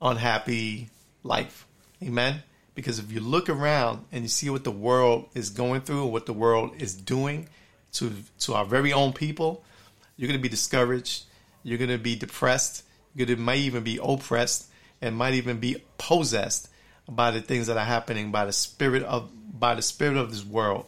unhappy 0.02 0.90
life. 1.22 1.66
Amen? 2.02 2.42
Because 2.74 2.98
if 2.98 3.10
you 3.10 3.20
look 3.20 3.48
around 3.48 4.04
and 4.12 4.24
you 4.24 4.28
see 4.28 4.50
what 4.50 4.64
the 4.64 4.70
world 4.70 5.30
is 5.32 5.48
going 5.48 5.80
through, 5.80 6.02
and 6.02 6.12
what 6.12 6.26
the 6.26 6.34
world 6.34 6.72
is 6.76 6.94
doing 6.94 7.48
to, 7.92 8.12
to 8.40 8.52
our 8.52 8.66
very 8.66 8.92
own 8.92 9.14
people, 9.14 9.64
you're 10.18 10.28
going 10.28 10.38
to 10.38 10.42
be 10.42 10.50
discouraged. 10.50 11.24
You're 11.62 11.78
going 11.78 11.88
to 11.88 11.96
be 11.96 12.14
depressed 12.14 12.82
it 13.16 13.38
might 13.38 13.58
even 13.58 13.82
be 13.82 13.98
oppressed 14.02 14.68
and 15.00 15.16
might 15.16 15.34
even 15.34 15.58
be 15.58 15.82
possessed 15.98 16.68
by 17.08 17.30
the 17.30 17.40
things 17.40 17.68
that 17.68 17.76
are 17.76 17.84
happening 17.84 18.32
by 18.32 18.44
the 18.44 18.52
spirit 18.52 19.02
of 19.04 19.30
by 19.58 19.74
the 19.74 19.82
spirit 19.82 20.16
of 20.16 20.30
this 20.30 20.44
world, 20.44 20.86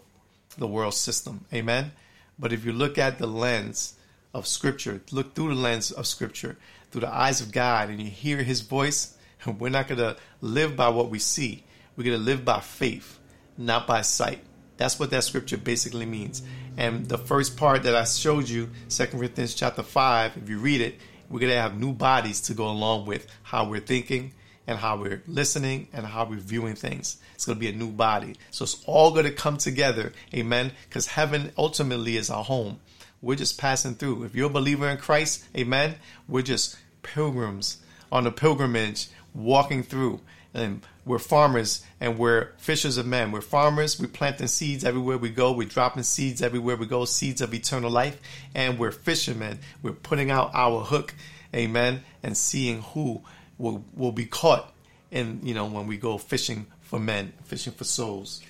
the 0.59 0.67
world 0.67 0.95
system. 0.95 1.45
Amen. 1.53 1.93
But 2.39 2.53
if 2.53 2.65
you 2.65 2.73
look 2.73 2.99
at 2.99 3.19
the 3.19 3.27
lens 3.27 3.95
of 4.35 4.47
Scripture, 4.47 5.01
look 5.11 5.35
through 5.35 5.55
the 5.55 5.61
lens 5.61 5.91
of 5.91 6.07
Scripture, 6.07 6.59
through 6.91 7.01
the 7.03 7.15
eyes 7.15 7.41
of 7.41 7.51
God, 7.51 7.89
and 7.89 8.01
you 8.01 8.11
hear 8.11 8.43
His 8.43 8.61
voice, 8.61 9.17
we're 9.59 9.71
not 9.71 9.89
going 9.89 9.99
to 9.99 10.17
live 10.41 10.77
by 10.77 10.89
what 10.91 11.11
we 11.11 11.19
see. 11.19 11.65
We're 11.97 12.05
going 12.05 12.19
to 12.19 12.23
live 12.23 12.45
by 12.45 12.61
faith, 12.61 13.19
not 13.57 13.87
by 13.87 14.03
sight. 14.03 14.41
That's 14.77 15.01
what 15.01 15.11
that 15.11 15.25
scripture 15.25 15.57
basically 15.57 16.07
means. 16.07 16.43
And 16.77 17.07
the 17.07 17.19
first 17.19 17.57
part 17.57 17.83
that 17.83 17.97
I 17.97 18.05
showed 18.05 18.49
you, 18.49 18.71
2 18.89 19.07
Corinthians 19.07 19.55
chapter 19.55 19.83
5, 19.83 20.37
if 20.37 20.49
you 20.49 20.59
read 20.59 20.81
it, 20.81 21.01
we're 21.29 21.41
going 21.41 21.53
to 21.53 21.61
have 21.61 21.79
new 21.79 21.93
bodies 21.93 22.41
to 22.43 22.55
go 22.55 22.69
along 22.69 23.07
with 23.07 23.27
how 23.43 23.69
we're 23.69 23.81
thinking 23.81 24.33
and 24.67 24.79
how 24.79 24.97
we're 24.97 25.23
listening 25.27 25.89
and 25.93 26.07
how 26.07 26.25
we're 26.25 26.37
viewing 26.37 26.75
things. 26.75 27.17
It's 27.35 27.47
going 27.47 27.57
to 27.57 27.61
be 27.61 27.69
a 27.69 27.73
new 27.73 27.91
body. 27.91 28.37
So 28.51 28.65
it's 28.65 28.83
all 28.87 29.13
going 29.13 29.25
to 29.25 29.33
come 29.33 29.57
together. 29.57 30.13
Amen. 30.35 30.73
Because 30.89 31.07
heaven 31.07 31.53
ultimately 31.57 32.17
is 32.17 32.31
our 32.31 32.45
home. 32.45 32.79
We're 33.21 33.37
just 33.37 33.59
passing 33.59 33.95
through. 33.95 34.25
If 34.25 34.35
you're 34.35 34.47
a 34.47 34.53
believer 34.53 34.89
in 34.89 34.99
Christ, 34.99 35.45
amen, 35.57 35.97
we're 36.29 36.43
just 36.43 36.79
pilgrims 37.03 37.79
on 38.13 38.27
a 38.27 38.31
pilgrimage 38.31 39.09
walking 39.35 39.83
through. 39.83 40.21
And 40.55 40.83
we're 41.09 41.19
farmers 41.19 41.85
and 42.01 42.19
we're 42.19 42.53
fishers 42.59 42.99
of 42.99 43.07
men. 43.07 43.33
We're 43.33 43.41
farmers. 43.41 43.99
We're 43.99 44.09
planting 44.09 44.47
seeds 44.47 44.85
everywhere 44.85 45.19
we 45.19 45.31
go. 45.31 45.53
We're 45.53 45.67
dropping 45.67 46.03
seeds 46.03 46.43
everywhere 46.43 46.77
we 46.77 46.87
go, 46.87 47.05
seeds 47.07 47.41
of 47.41 47.55
eternal 47.55 47.91
life. 47.91 48.21
And 48.55 48.79
we're 48.79 48.93
fishermen. 48.93 49.59
We're 49.83 49.93
putting 49.93 50.31
out 50.31 50.51
our 50.55 50.83
hook, 50.83 51.15
amen, 51.55 52.03
and 52.23 52.37
seeing 52.37 52.83
who 52.83 53.23
will, 53.57 53.85
will 53.97 54.13
be 54.13 54.27
caught 54.27 54.73
in 55.11 55.41
you 55.43 55.55
know 55.55 55.67
when 55.67 55.87
we 55.87 55.97
go 55.97 56.19
fishing 56.19 56.67
for 56.81 56.99
men, 56.99 57.33
fishing 57.45 57.73
for 57.73 57.85
souls. 57.85 58.43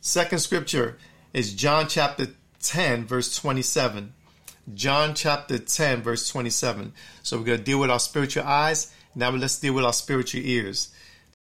Second 0.00 0.38
scripture 0.38 0.98
is 1.32 1.54
John 1.54 1.88
chapter 1.88 2.28
10 2.62 3.06
verse 3.06 3.34
27. 3.36 4.12
John 4.74 5.14
chapter 5.14 5.58
10 5.58 6.02
verse 6.02 6.28
27. 6.28 6.92
So 7.22 7.38
we're 7.38 7.44
going 7.44 7.58
to 7.58 7.64
deal 7.64 7.80
with 7.80 7.90
our 7.90 7.98
spiritual 7.98 8.44
eyes. 8.44 8.92
Now 9.14 9.30
let's 9.30 9.58
deal 9.58 9.74
with 9.74 9.84
our 9.84 9.92
spiritual 9.92 10.42
ears. 10.44 10.92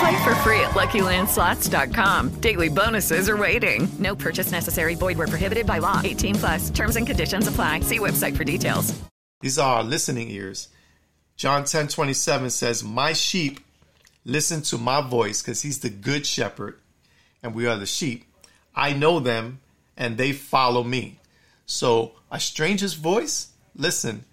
Play 0.00 0.24
for 0.24 0.34
free 0.36 0.60
at 0.60 0.70
LuckyLandSlots.com. 0.70 2.40
Daily 2.40 2.70
bonuses 2.70 3.28
are 3.28 3.36
waiting. 3.36 3.86
No 3.98 4.16
purchase 4.16 4.50
necessary. 4.50 4.94
Void 4.94 5.18
where 5.18 5.26
prohibited 5.26 5.66
by 5.66 5.78
law. 5.78 6.00
18 6.02 6.36
plus. 6.36 6.70
Terms 6.70 6.96
and 6.96 7.06
conditions 7.06 7.46
apply. 7.46 7.80
See 7.80 7.98
website 7.98 8.34
for 8.34 8.44
details. 8.44 8.98
These 9.42 9.58
are 9.58 9.76
our 9.76 9.82
listening 9.82 10.30
ears. 10.30 10.68
John 11.36 11.64
10 11.64 11.88
27 11.88 12.48
says, 12.48 12.82
My 12.82 13.12
sheep 13.12 13.60
listen 14.24 14.62
to 14.62 14.78
my 14.78 15.06
voice 15.06 15.42
because 15.42 15.60
he's 15.60 15.80
the 15.80 15.90
good 15.90 16.24
shepherd 16.24 16.78
and 17.42 17.54
we 17.54 17.66
are 17.66 17.76
the 17.76 17.84
sheep. 17.84 18.24
I 18.74 18.94
know 18.94 19.20
them 19.20 19.60
and 19.98 20.16
they 20.16 20.32
follow 20.32 20.82
me. 20.82 21.18
So 21.66 22.12
a 22.30 22.40
stranger's 22.40 22.94
voice, 22.94 23.48
listen, 23.74 24.24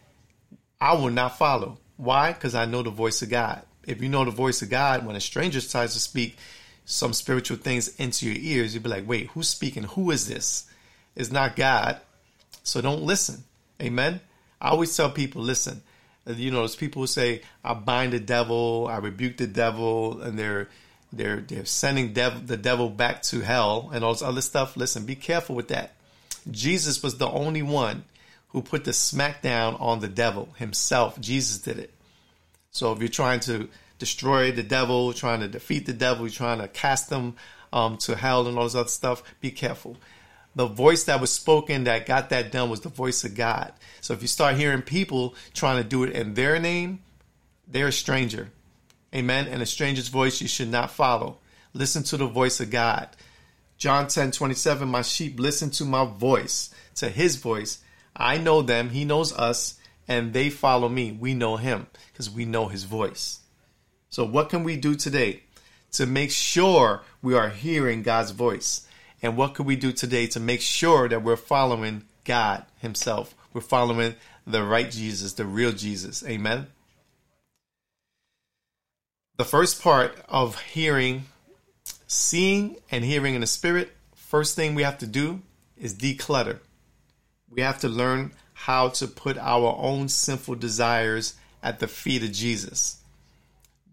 I 0.80 0.94
will 0.94 1.12
not 1.12 1.38
follow. 1.38 1.80
Why? 1.98 2.32
Because 2.32 2.56
I 2.56 2.66
know 2.66 2.84
the 2.84 2.90
voice 2.90 3.22
of 3.22 3.30
God. 3.30 3.64
If 3.88 4.02
you 4.02 4.10
know 4.10 4.26
the 4.26 4.32
voice 4.32 4.62
of 4.62 4.70
God, 4.70 5.06
when 5.06 5.16
a 5.16 5.22
stranger 5.22 5.62
tries 5.62 5.94
to 5.94 6.00
speak 6.00 6.38
some 6.86 7.14
spiritual 7.14 7.58
things 7.58 7.96
into 7.98 8.28
your 8.28 8.38
ears, 8.38 8.74
you'd 8.74 8.84
be 8.84 8.90
like, 8.90 9.08
wait, 9.08 9.28
who's 9.28 9.50
speaking? 9.50 9.84
Who 9.84 10.12
is 10.12 10.28
this? 10.28 10.70
It's 11.16 11.32
not 11.32 11.56
God. 11.56 12.00
So 12.64 12.82
don't 12.82 13.04
listen. 13.04 13.44
Amen. 13.82 14.22
I 14.62 14.70
always 14.70 14.96
tell 14.96 15.10
people, 15.10 15.42
listen, 15.42 15.82
you 16.26 16.52
know, 16.52 16.60
there's 16.60 16.76
people 16.76 17.02
who 17.02 17.08
say, 17.08 17.42
I 17.64 17.74
bind 17.74 18.14
the 18.14 18.20
devil, 18.20 18.88
I 18.90 18.98
rebuke 18.98 19.38
the 19.38 19.48
devil, 19.48 20.22
and 20.22 20.38
they're 20.38 20.68
they're 21.14 21.40
they're 21.40 21.66
sending 21.66 22.14
the 22.14 22.58
devil 22.58 22.90
back 22.90 23.22
to 23.24 23.40
hell 23.40 23.90
and 23.94 24.04
all 24.04 24.14
this 24.14 24.22
other 24.22 24.42
stuff. 24.42 24.76
Listen, 24.76 25.06
be 25.06 25.16
careful 25.16 25.56
with 25.56 25.70
that. 25.70 25.94
Jesus 26.52 27.02
was 27.02 27.18
the 27.18 27.30
only 27.30 27.62
one 27.62 28.04
who 28.50 28.62
put 28.62 28.84
the 28.84 28.92
smackdown 28.92 29.80
on 29.80 30.00
the 30.00 30.08
devil 30.08 30.50
himself. 30.58 31.20
Jesus 31.20 31.60
did 31.60 31.78
it. 31.78 31.94
So 32.78 32.92
if 32.94 33.00
you're 33.00 33.10
trying 33.10 33.40
to 33.42 33.70
destroy 33.98 34.52
the 34.52 34.64
devil, 34.64 35.12
trying 35.14 35.40
to 35.40 35.48
defeat 35.48 35.86
the 35.86 35.94
devil, 35.94 36.26
you're 36.26 36.32
trying 36.32 36.60
to 36.60 36.68
cast 36.68 37.10
them 37.10 37.36
um, 37.74 37.98
to 38.00 38.16
hell 38.16 38.48
and 38.48 38.58
all 38.58 38.66
this 38.66 38.76
other 38.76 38.90
stuff, 38.90 39.24
be 39.42 39.52
careful. 39.52 39.98
The 40.56 40.68
voice 40.68 41.04
that 41.06 41.20
was 41.20 41.32
spoken 41.32 41.84
that 41.84 42.06
got 42.06 42.30
that 42.30 42.52
done 42.52 42.70
was 42.70 42.82
the 42.82 42.90
voice 42.90 43.24
of 43.24 43.36
God. 43.36 43.74
So 44.02 44.14
if 44.14 44.22
you 44.22 44.28
start 44.28 44.56
hearing 44.56 44.82
people 44.82 45.36
trying 45.54 45.82
to 45.82 45.88
do 45.88 46.04
it 46.04 46.14
in 46.14 46.34
their 46.34 46.60
name, 46.60 47.04
they're 47.68 47.88
a 47.88 47.92
stranger. 47.92 48.50
Amen. 49.14 49.48
And 49.48 49.62
a 49.62 49.66
stranger's 49.66 50.08
voice 50.08 50.42
you 50.42 50.48
should 50.48 50.70
not 50.70 50.92
follow. 50.92 51.40
Listen 51.74 52.04
to 52.04 52.18
the 52.18 52.28
voice 52.28 52.60
of 52.60 52.72
God. 52.72 53.10
John 53.78 54.08
10 54.08 54.32
27, 54.32 54.88
my 54.88 55.04
sheep 55.04 55.40
listen 55.40 55.70
to 55.72 55.86
my 55.86 56.06
voice, 56.06 56.74
to 56.96 57.10
his 57.10 57.36
voice. 57.36 57.80
I 58.16 58.40
know 58.40 58.64
them, 58.64 58.90
he 58.90 59.06
knows 59.06 59.32
us, 59.34 59.78
and 60.08 60.34
they 60.34 60.50
follow 60.50 60.90
me. 60.90 61.12
We 61.12 61.34
know 61.34 61.58
him 61.58 61.88
because 62.12 62.30
we 62.30 62.46
know 62.46 62.68
his 62.68 62.84
voice. 62.84 63.40
So, 64.10 64.26
what 64.26 64.50
can 64.50 64.64
we 64.64 64.78
do 64.78 64.96
today 64.96 65.44
to 65.92 66.06
make 66.06 66.32
sure 66.32 67.04
we 67.22 67.34
are 67.34 67.50
hearing 67.50 68.04
God's 68.04 68.32
voice? 68.32 68.88
And 69.22 69.36
what 69.36 69.56
can 69.56 69.66
we 69.66 69.76
do 69.76 69.92
today 69.92 70.28
to 70.28 70.40
make 70.40 70.62
sure 70.62 71.10
that 71.10 71.24
we're 71.24 71.36
following 71.36 72.04
God 72.24 72.66
himself? 72.80 73.34
We're 73.54 73.62
following 73.62 74.16
the 74.46 74.64
right 74.64 74.90
Jesus, 74.90 75.34
the 75.34 75.46
real 75.46 75.72
Jesus. 75.72 76.24
Amen. 76.26 76.68
The 79.38 79.46
first 79.46 79.82
part 79.82 80.16
of 80.30 80.62
hearing 80.62 81.26
seeing 82.08 82.78
and 82.90 83.04
hearing 83.04 83.36
in 83.36 83.42
the 83.42 83.48
spirit, 83.48 83.92
first 84.16 84.56
thing 84.56 84.74
we 84.74 84.84
have 84.84 84.98
to 85.00 85.08
do 85.08 85.42
is 85.78 85.94
declutter. 85.94 86.60
We 87.50 87.62
have 87.62 87.80
to 87.80 87.90
learn 87.90 88.32
how 88.58 88.90
to 88.90 89.08
put 89.08 89.38
our 89.38 89.78
own 89.78 90.10
sinful 90.10 90.56
desires 90.56 91.36
at 91.62 91.80
the 91.80 91.88
feet 91.88 92.24
of 92.24 92.32
Jesus. 92.32 92.98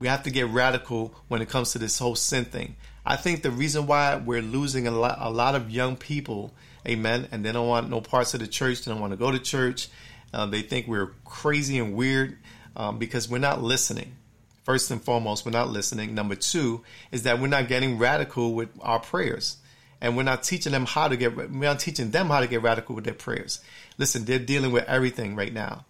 We 0.00 0.08
have 0.08 0.22
to 0.22 0.30
get 0.30 0.48
radical 0.48 1.14
when 1.28 1.42
it 1.42 1.50
comes 1.50 1.72
to 1.72 1.78
this 1.78 1.98
whole 1.98 2.16
sin 2.16 2.46
thing. 2.46 2.76
I 3.04 3.16
think 3.16 3.42
the 3.42 3.50
reason 3.50 3.86
why 3.86 4.16
we're 4.16 4.40
losing 4.40 4.86
a 4.86 4.90
lot, 4.90 5.18
a 5.20 5.30
lot 5.30 5.54
of 5.54 5.70
young 5.70 5.96
people, 5.96 6.54
amen, 6.88 7.28
and 7.30 7.44
they 7.44 7.52
don't 7.52 7.68
want 7.68 7.90
no 7.90 8.00
parts 8.00 8.32
of 8.32 8.40
the 8.40 8.46
church, 8.46 8.84
they 8.84 8.90
don't 8.90 9.02
want 9.02 9.12
to 9.12 9.18
go 9.18 9.30
to 9.30 9.38
church, 9.38 9.88
uh, 10.32 10.46
they 10.46 10.62
think 10.62 10.88
we're 10.88 11.12
crazy 11.26 11.78
and 11.78 11.94
weird 11.94 12.38
um, 12.74 12.98
because 12.98 13.28
we're 13.28 13.38
not 13.38 13.62
listening. 13.62 14.16
First 14.62 14.90
and 14.90 15.00
foremost, 15.00 15.44
we're 15.44 15.52
not 15.52 15.68
listening. 15.68 16.14
Number 16.14 16.36
two 16.36 16.82
is 17.12 17.24
that 17.24 17.38
we're 17.38 17.48
not 17.48 17.68
getting 17.68 17.98
radical 17.98 18.54
with 18.54 18.70
our 18.80 18.98
prayers. 18.98 19.58
And 20.04 20.18
we're 20.18 20.22
not 20.22 20.42
teaching 20.42 20.72
them 20.72 20.84
how 20.84 21.08
to 21.08 21.16
get, 21.16 21.34
we're 21.34 21.48
not 21.48 21.80
teaching 21.80 22.10
them 22.10 22.28
how 22.28 22.40
to 22.40 22.46
get 22.46 22.60
radical 22.60 22.94
with 22.94 23.04
their 23.04 23.14
prayers. 23.14 23.60
Listen, 23.96 24.26
they're 24.26 24.38
dealing 24.38 24.70
with 24.70 24.84
everything 24.84 25.34
right 25.34 25.52
now. 25.52 25.86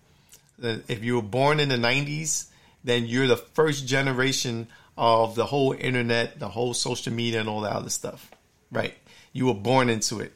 Uh, 0.63 0.77
if 0.87 1.03
you 1.03 1.17
were 1.17 1.23
born 1.23 1.59
in 1.59 1.69
the 1.69 1.77
90s, 1.77 2.47
then 2.85 3.07
you're 3.07 3.27
the 3.27 3.37
first 3.37 3.89
generation 3.89 4.69
of 4.97 5.35
the 5.35 5.47
whole 5.47 5.73
internet, 5.73 6.39
the 6.39 6.49
whole 6.49 6.75
social 6.75 7.13
media, 7.13 7.41
and 7.41 7.49
all 7.49 7.63
that 7.63 7.73
other 7.73 7.91
stuff. 7.91 8.31
Right? 8.71 8.95
You 9.33 9.47
were 9.47 9.55
born 9.55 9.91
into 9.91 10.21
it. 10.21 10.33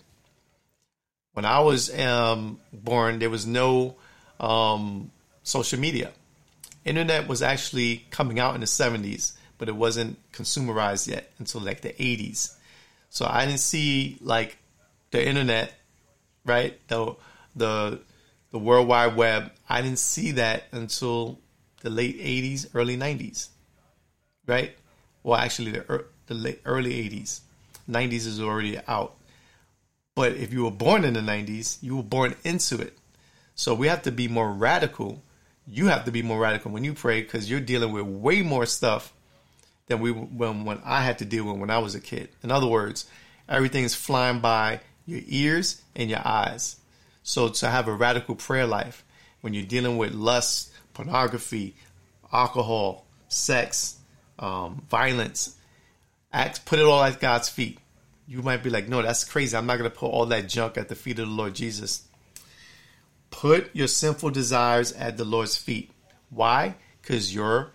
When 1.34 1.44
I 1.44 1.60
was 1.60 1.96
um, 1.96 2.58
born, 2.72 3.20
there 3.20 3.30
was 3.30 3.46
no 3.46 3.94
um, 4.40 5.12
social 5.44 5.78
media 5.78 6.10
internet 6.88 7.28
was 7.28 7.42
actually 7.42 8.06
coming 8.10 8.40
out 8.40 8.54
in 8.54 8.60
the 8.60 8.66
70s, 8.66 9.32
but 9.58 9.68
it 9.68 9.76
wasn't 9.76 10.18
consumerized 10.32 11.06
yet 11.06 11.30
until 11.38 11.60
like 11.60 11.82
the 11.82 11.90
80s. 11.90 12.54
So 13.10 13.26
I 13.28 13.46
didn't 13.46 13.60
see 13.60 14.18
like 14.20 14.58
the 15.10 15.26
internet, 15.26 15.72
right? 16.44 16.78
The 16.88 17.16
the 17.56 18.00
the 18.50 18.58
World 18.58 18.88
Wide 18.88 19.16
Web. 19.16 19.52
I 19.68 19.82
didn't 19.82 19.98
see 19.98 20.32
that 20.32 20.64
until 20.72 21.38
the 21.82 21.90
late 21.90 22.18
80s, 22.18 22.68
early 22.74 22.96
90s, 22.96 23.48
right? 24.46 24.76
Well, 25.22 25.38
actually, 25.38 25.72
the 25.72 26.04
the 26.26 26.34
late, 26.34 26.60
early 26.64 26.92
80s. 26.92 27.40
90s 27.88 28.26
is 28.26 28.40
already 28.40 28.78
out. 28.86 29.16
But 30.14 30.32
if 30.32 30.52
you 30.52 30.64
were 30.64 30.70
born 30.70 31.04
in 31.04 31.14
the 31.14 31.20
90s, 31.20 31.78
you 31.82 31.96
were 31.96 32.02
born 32.02 32.34
into 32.44 32.80
it. 32.80 32.98
So 33.54 33.72
we 33.72 33.86
have 33.86 34.02
to 34.02 34.12
be 34.12 34.28
more 34.28 34.52
radical 34.52 35.22
you 35.70 35.86
have 35.86 36.04
to 36.06 36.10
be 36.10 36.22
more 36.22 36.40
radical 36.40 36.70
when 36.70 36.82
you 36.82 36.94
pray 36.94 37.20
because 37.20 37.50
you're 37.50 37.60
dealing 37.60 37.92
with 37.92 38.04
way 38.04 38.42
more 38.42 38.64
stuff 38.64 39.12
than 39.88 40.00
we 40.00 40.12
when 40.12 40.64
when 40.64 40.80
I 40.84 41.02
had 41.02 41.18
to 41.18 41.24
deal 41.24 41.44
with 41.44 41.56
when 41.56 41.70
I 41.70 41.78
was 41.78 41.94
a 41.94 42.00
kid. 42.00 42.28
In 42.42 42.50
other 42.50 42.66
words, 42.66 43.06
everything 43.48 43.84
is 43.84 43.94
flying 43.94 44.40
by 44.40 44.80
your 45.06 45.22
ears 45.26 45.82
and 45.96 46.08
your 46.08 46.26
eyes. 46.26 46.76
So 47.22 47.48
to 47.48 47.68
have 47.68 47.88
a 47.88 47.92
radical 47.92 48.34
prayer 48.34 48.66
life 48.66 49.04
when 49.40 49.54
you're 49.54 49.66
dealing 49.66 49.96
with 49.96 50.12
lust, 50.12 50.72
pornography, 50.94 51.74
alcohol, 52.32 53.06
sex, 53.28 53.98
um, 54.38 54.82
violence, 54.90 55.56
act, 56.32 56.64
put 56.64 56.78
it 56.78 56.84
all 56.84 57.02
at 57.02 57.20
God's 57.20 57.48
feet. 57.48 57.78
You 58.26 58.42
might 58.42 58.62
be 58.62 58.70
like, 58.70 58.88
no, 58.88 59.00
that's 59.00 59.24
crazy. 59.24 59.56
I'm 59.56 59.66
not 59.66 59.78
going 59.78 59.90
to 59.90 59.96
put 59.96 60.08
all 60.08 60.26
that 60.26 60.48
junk 60.48 60.76
at 60.76 60.88
the 60.88 60.94
feet 60.94 61.18
of 61.18 61.28
the 61.28 61.32
Lord 61.32 61.54
Jesus. 61.54 62.04
Put 63.30 63.74
your 63.74 63.88
sinful 63.88 64.30
desires 64.30 64.92
at 64.92 65.16
the 65.16 65.24
Lord's 65.24 65.56
feet. 65.56 65.90
Why? 66.30 66.74
Because 67.00 67.34
you're 67.34 67.72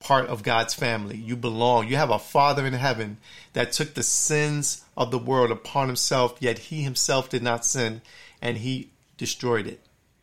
part 0.00 0.26
of 0.26 0.42
God's 0.42 0.74
family. 0.74 1.16
You 1.16 1.36
belong. 1.36 1.88
You 1.88 1.96
have 1.96 2.10
a 2.10 2.18
Father 2.18 2.66
in 2.66 2.72
heaven 2.72 3.18
that 3.52 3.72
took 3.72 3.94
the 3.94 4.02
sins 4.02 4.84
of 4.96 5.10
the 5.10 5.18
world 5.18 5.50
upon 5.50 5.86
himself, 5.86 6.36
yet 6.40 6.58
he 6.58 6.82
himself 6.82 7.28
did 7.28 7.42
not 7.42 7.64
sin, 7.64 8.02
and 8.42 8.58
he 8.58 8.90
destroyed 9.16 9.66
it, 9.66 9.80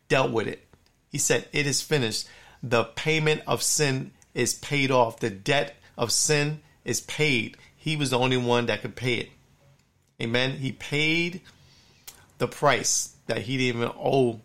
dealt 0.08 0.32
with 0.32 0.46
it. 0.46 0.64
He 1.10 1.18
said, 1.18 1.48
It 1.52 1.66
is 1.66 1.80
finished. 1.80 2.28
The 2.62 2.84
payment 2.84 3.42
of 3.46 3.62
sin 3.62 4.10
is 4.34 4.54
paid 4.54 4.90
off. 4.90 5.20
The 5.20 5.30
debt 5.30 5.76
of 5.96 6.12
sin 6.12 6.60
is 6.84 7.00
paid. 7.00 7.56
He 7.76 7.96
was 7.96 8.10
the 8.10 8.18
only 8.18 8.36
one 8.36 8.66
that 8.66 8.82
could 8.82 8.96
pay 8.96 9.14
it. 9.14 9.30
Amen. 10.20 10.58
He 10.58 10.72
paid 10.72 11.40
the 12.38 12.48
price 12.48 13.14
that 13.26 13.42
he 13.42 13.56
didn't 13.56 13.82
even 13.82 13.92
owe 13.96 14.40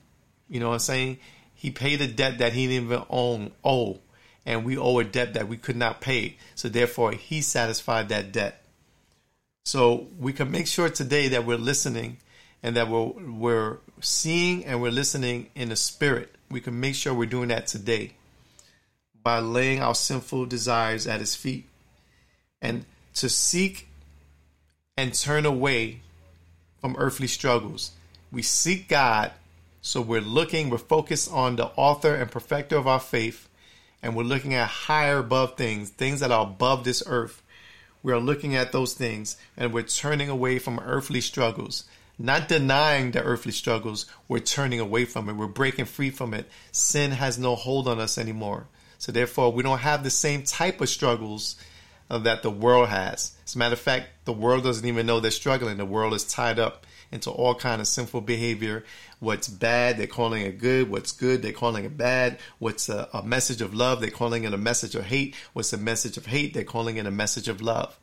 you 0.54 0.60
know 0.60 0.67
what 0.67 0.74
I'm 0.74 0.80
saying? 0.80 1.17
He 1.56 1.72
paid 1.72 2.00
a 2.02 2.08
debt 2.08 2.38
that 2.38 2.54
he 2.54 2.67
didn't 2.67 2.86
even 2.86 3.06
own 3.10 3.52
owe. 3.63 4.00
And 4.46 4.66
we 4.66 4.78
owe 4.78 5.00
a 5.00 5.04
debt 5.04 5.34
that 5.36 5.48
we 5.48 5.58
could 5.58 5.76
not 5.76 6.02
pay. 6.02 6.38
So 6.56 6.70
therefore 6.70 7.14
he 7.14 7.42
satisfied 7.42 8.10
that 8.10 8.32
debt. 8.32 8.64
So 9.66 10.08
we 10.20 10.34
can 10.34 10.52
make 10.52 10.68
sure 10.68 10.90
today 10.90 11.30
that 11.30 11.46
we're 11.46 11.58
listening 11.58 12.18
and 12.62 12.76
that 12.76 12.90
we're 12.90 13.06
we're 13.06 13.78
seeing 14.02 14.66
and 14.66 14.82
we're 14.82 14.92
listening 14.92 15.50
in 15.56 15.70
the 15.70 15.76
spirit. 15.76 16.36
We 16.52 16.60
can 16.60 16.80
make 16.80 16.96
sure 16.96 17.14
we're 17.14 17.26
doing 17.26 17.50
that 17.50 17.68
today 17.68 18.12
by 19.24 19.40
laying 19.40 19.82
our 19.82 19.96
sinful 19.96 20.48
desires 20.48 21.08
at 21.08 21.22
his 21.22 21.36
feet 21.36 21.66
and 22.62 22.86
to 23.16 23.30
seek 23.30 23.88
and 24.98 25.14
turn 25.14 25.46
away 25.46 26.02
from 26.82 26.96
earthly 26.98 27.28
struggles. 27.28 27.92
We 28.32 28.42
seek 28.42 28.90
God, 28.90 29.32
so 29.82 30.02
we're 30.02 30.22
looking, 30.22 30.70
we're 30.70 30.78
focused 30.78 31.32
on 31.32 31.56
the 31.56 31.68
author 31.76 32.16
and 32.16 32.30
perfecter 32.30 32.78
of 32.78 32.88
our 32.88 33.00
faith, 33.00 33.48
and 34.04 34.16
we're 34.16 34.24
looking 34.24 34.54
at 34.54 34.68
higher 34.68 35.20
above 35.20 35.56
things, 35.56 35.89
things 35.89 36.20
that 36.20 36.32
are 36.32 36.44
above 36.44 36.84
this 36.84 37.02
earth. 37.08 37.42
We 38.04 38.12
are 38.12 38.20
looking 38.20 38.54
at 38.54 38.74
those 38.74 38.94
things 38.94 39.38
and 39.56 39.74
we're 39.74 39.84
turning 39.84 40.30
away 40.30 40.60
from 40.60 40.80
earthly 40.80 41.22
struggles. 41.22 41.86
Not 42.20 42.50
denying 42.50 43.12
the 43.12 43.24
earthly 43.24 43.54
struggles, 43.54 44.06
we're 44.28 44.39
turning 44.39 44.82
away 44.82 45.06
from 45.06 45.30
it. 45.30 45.34
We're 45.34 45.48
breaking 45.48 45.86
free 45.86 46.12
from 46.12 46.34
it. 46.34 46.48
Sin 46.74 47.12
has 47.12 47.39
no 47.39 47.56
hold 47.56 47.88
on 47.88 48.00
us 48.00 48.18
anymore. 48.18 48.68
So 49.00 49.12
therefore, 49.12 49.52
we 49.52 49.63
don't 49.63 49.80
have 49.80 50.04
the 50.04 50.10
same 50.10 50.44
type 50.44 50.82
of 50.82 50.89
struggles 50.89 51.56
uh, 52.10 52.20
that 52.20 52.44
the 52.44 52.52
world 52.52 52.89
has. 52.89 53.36
As 53.46 53.56
a 53.56 53.58
matter 53.58 53.74
of 53.74 53.80
fact, 53.80 54.10
the 54.26 54.34
world 54.34 54.63
doesn't 54.63 54.86
even 54.86 55.06
know 55.06 55.22
they're 55.22 55.32
struggling. 55.32 55.78
The 55.78 55.86
world 55.86 56.13
is 56.13 56.26
tied 56.26 56.60
up 56.60 56.86
into 57.13 57.30
all 57.30 57.54
kind 57.54 57.80
of 57.80 57.88
sinful 57.88 58.21
behavior. 58.21 58.84
What's 59.19 59.47
bad, 59.47 59.97
they're 59.97 60.08
calling 60.08 60.41
it 60.41 60.58
good. 60.58 60.89
What's 60.89 61.12
good, 61.12 61.43
they're 61.43 61.54
calling 61.54 61.86
it 61.86 61.95
bad. 61.95 62.39
What's 62.58 62.89
a, 62.89 63.08
a 63.13 63.21
message 63.23 63.62
of 63.62 63.76
love, 63.76 64.02
they're 64.02 64.10
calling 64.10 64.45
it 64.45 64.54
a 64.54 64.58
message 64.58 64.95
of 64.95 65.06
hate. 65.06 65.36
What's 65.54 65.71
a 65.71 65.78
message 65.78 66.17
of 66.17 66.26
hate, 66.26 66.56
they're 66.56 66.63
calling 66.63 66.97
it 66.97 67.06
a 67.06 67.12
message 67.12 67.47
of 67.47 67.62
love. 67.62 67.97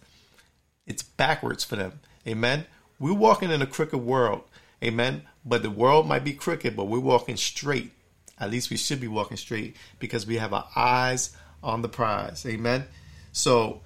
It's 0.86 1.02
backwards 1.02 1.64
for 1.64 1.74
them. 1.74 1.98
Amen. 2.26 2.66
We're 3.00 3.12
walking 3.12 3.50
in 3.50 3.60
a 3.60 3.66
crooked 3.66 3.98
world. 3.98 4.44
Amen. 4.82 5.22
But 5.44 5.62
the 5.62 5.70
world 5.70 6.06
might 6.06 6.24
be 6.24 6.32
crooked, 6.32 6.76
but 6.76 6.86
we're 6.86 7.00
walking 7.00 7.36
straight. 7.36 7.90
At 8.38 8.50
least 8.50 8.70
we 8.70 8.76
should 8.76 9.00
be 9.00 9.08
walking 9.08 9.36
straight 9.36 9.76
because 9.98 10.24
we 10.24 10.38
have 10.38 10.54
our 10.54 10.68
eyes 10.76 11.36
on 11.64 11.82
the 11.82 11.88
prize. 11.88 12.46
Amen. 12.46 12.84
So 13.32 13.82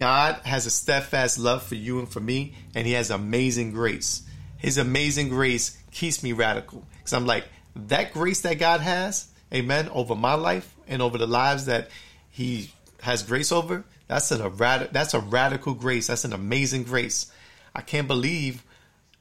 God 0.00 0.40
has 0.44 0.64
a 0.64 0.70
steadfast 0.70 1.38
love 1.38 1.62
for 1.62 1.74
you 1.74 1.98
and 1.98 2.08
for 2.08 2.20
me, 2.20 2.54
and 2.74 2.86
He 2.86 2.94
has 2.94 3.10
amazing 3.10 3.72
grace. 3.72 4.22
His 4.60 4.78
amazing 4.78 5.30
grace 5.30 5.76
keeps 5.90 6.22
me 6.22 6.32
radical 6.32 6.84
because 6.98 7.14
I'm 7.14 7.26
like, 7.26 7.44
that 7.74 8.12
grace 8.12 8.42
that 8.42 8.58
God 8.58 8.80
has, 8.80 9.28
amen, 9.52 9.88
over 9.88 10.14
my 10.14 10.34
life 10.34 10.74
and 10.86 11.00
over 11.00 11.18
the 11.18 11.26
lives 11.26 11.66
that 11.66 11.88
He 12.30 12.70
has 13.02 13.22
grace 13.22 13.52
over, 13.52 13.84
that's 14.06 14.30
an, 14.30 14.40
a 14.40 14.48
rad- 14.48 14.90
that's 14.92 15.14
a 15.14 15.20
radical 15.20 15.72
grace. 15.74 16.08
That's 16.08 16.24
an 16.24 16.32
amazing 16.32 16.84
grace. 16.84 17.30
I 17.74 17.80
can't 17.80 18.06
believe 18.06 18.62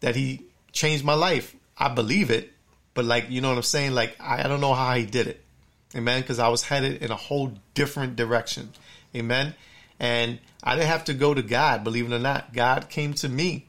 that 0.01 0.15
He 0.15 0.41
changed 0.71 1.05
my 1.05 1.13
life. 1.13 1.55
I 1.77 1.87
believe 1.93 2.31
it, 2.31 2.51
but 2.93 3.05
like 3.05 3.29
you 3.29 3.39
know 3.39 3.49
what 3.49 3.57
I'm 3.57 3.63
saying. 3.63 3.93
Like 3.93 4.17
I, 4.19 4.43
I 4.43 4.47
don't 4.47 4.61
know 4.61 4.73
how 4.73 4.93
He 4.95 5.05
did 5.05 5.27
it, 5.27 5.41
amen. 5.95 6.21
Because 6.21 6.39
I 6.39 6.49
was 6.49 6.63
headed 6.63 7.01
in 7.01 7.11
a 7.11 7.15
whole 7.15 7.53
different 7.75 8.17
direction, 8.17 8.73
amen. 9.15 9.55
And 10.01 10.39
I 10.61 10.75
didn't 10.75 10.87
have 10.87 11.05
to 11.05 11.13
go 11.13 11.33
to 11.33 11.41
God, 11.41 11.85
believe 11.85 12.11
it 12.11 12.15
or 12.15 12.19
not. 12.19 12.53
God 12.53 12.89
came 12.89 13.13
to 13.15 13.29
me. 13.29 13.68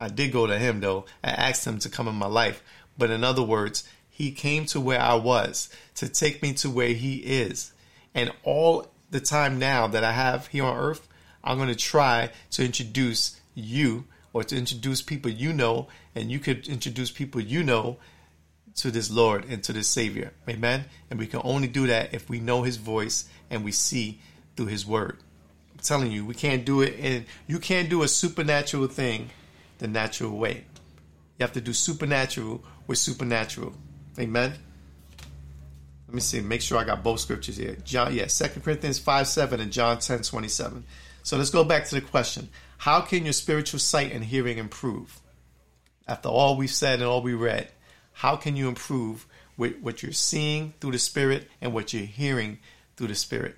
I 0.00 0.08
did 0.08 0.32
go 0.32 0.46
to 0.46 0.58
him 0.58 0.80
though. 0.80 1.04
I 1.22 1.30
asked 1.30 1.66
him 1.66 1.78
to 1.80 1.88
come 1.88 2.08
in 2.08 2.14
my 2.14 2.26
life. 2.26 2.62
But 2.96 3.10
in 3.10 3.22
other 3.22 3.42
words, 3.42 3.88
he 4.08 4.32
came 4.32 4.66
to 4.66 4.80
where 4.80 5.00
I 5.00 5.14
was 5.14 5.68
to 5.96 6.08
take 6.08 6.42
me 6.42 6.52
to 6.54 6.70
where 6.70 6.88
he 6.88 7.16
is. 7.16 7.72
And 8.14 8.32
all 8.42 8.88
the 9.10 9.20
time 9.20 9.58
now 9.58 9.86
that 9.86 10.04
I 10.04 10.12
have 10.12 10.48
here 10.48 10.64
on 10.64 10.76
earth, 10.76 11.08
I'm 11.42 11.56
going 11.56 11.68
to 11.68 11.74
try 11.74 12.30
to 12.52 12.64
introduce 12.64 13.40
you 13.54 14.04
or 14.32 14.44
to 14.44 14.56
introduce 14.56 15.02
people 15.02 15.30
you 15.30 15.52
know, 15.52 15.88
and 16.14 16.30
you 16.30 16.38
could 16.38 16.68
introduce 16.68 17.10
people 17.10 17.40
you 17.40 17.62
know 17.62 17.98
to 18.76 18.90
this 18.90 19.10
Lord 19.10 19.44
and 19.46 19.62
to 19.64 19.72
this 19.72 19.88
Savior. 19.88 20.32
Amen. 20.48 20.84
And 21.10 21.18
we 21.18 21.26
can 21.26 21.40
only 21.44 21.68
do 21.68 21.86
that 21.86 22.14
if 22.14 22.28
we 22.28 22.40
know 22.40 22.62
his 22.62 22.76
voice 22.76 23.24
and 23.50 23.64
we 23.64 23.72
see 23.72 24.20
through 24.56 24.66
his 24.66 24.86
word 24.86 25.16
I'm 25.72 25.80
telling 25.84 26.12
you, 26.12 26.26
we 26.26 26.34
can't 26.34 26.64
do 26.66 26.82
it, 26.82 26.94
and 27.00 27.24
you 27.46 27.58
can't 27.58 27.88
do 27.88 28.02
a 28.02 28.08
supernatural 28.08 28.86
thing 28.88 29.30
the 29.80 29.88
natural 29.88 30.36
way. 30.36 30.64
You 31.38 31.44
have 31.44 31.52
to 31.54 31.60
do 31.60 31.72
supernatural 31.72 32.62
with 32.86 32.98
supernatural. 32.98 33.72
Amen. 34.18 34.52
Let 36.06 36.14
me 36.14 36.20
see. 36.20 36.40
Make 36.40 36.60
sure 36.60 36.78
I 36.78 36.84
got 36.84 37.02
both 37.02 37.20
scriptures 37.20 37.56
here. 37.56 37.76
John, 37.84 38.14
yeah, 38.14 38.26
Second 38.26 38.62
Corinthians 38.62 38.98
5 38.98 39.26
7 39.26 39.60
and 39.60 39.72
John 39.72 39.98
10 39.98 40.22
27. 40.22 40.84
So 41.22 41.36
let's 41.36 41.50
go 41.50 41.64
back 41.64 41.86
to 41.86 41.94
the 41.94 42.00
question. 42.00 42.48
How 42.78 43.00
can 43.00 43.24
your 43.24 43.32
spiritual 43.32 43.80
sight 43.80 44.12
and 44.12 44.24
hearing 44.24 44.58
improve? 44.58 45.20
After 46.06 46.28
all 46.28 46.56
we've 46.56 46.70
said 46.70 47.00
and 47.00 47.08
all 47.08 47.22
we 47.22 47.34
read, 47.34 47.70
how 48.12 48.36
can 48.36 48.56
you 48.56 48.68
improve 48.68 49.26
with 49.56 49.80
what 49.80 50.02
you're 50.02 50.12
seeing 50.12 50.74
through 50.80 50.92
the 50.92 50.98
Spirit 50.98 51.48
and 51.60 51.72
what 51.72 51.92
you're 51.92 52.04
hearing 52.04 52.58
through 52.96 53.08
the 53.08 53.14
Spirit? 53.14 53.56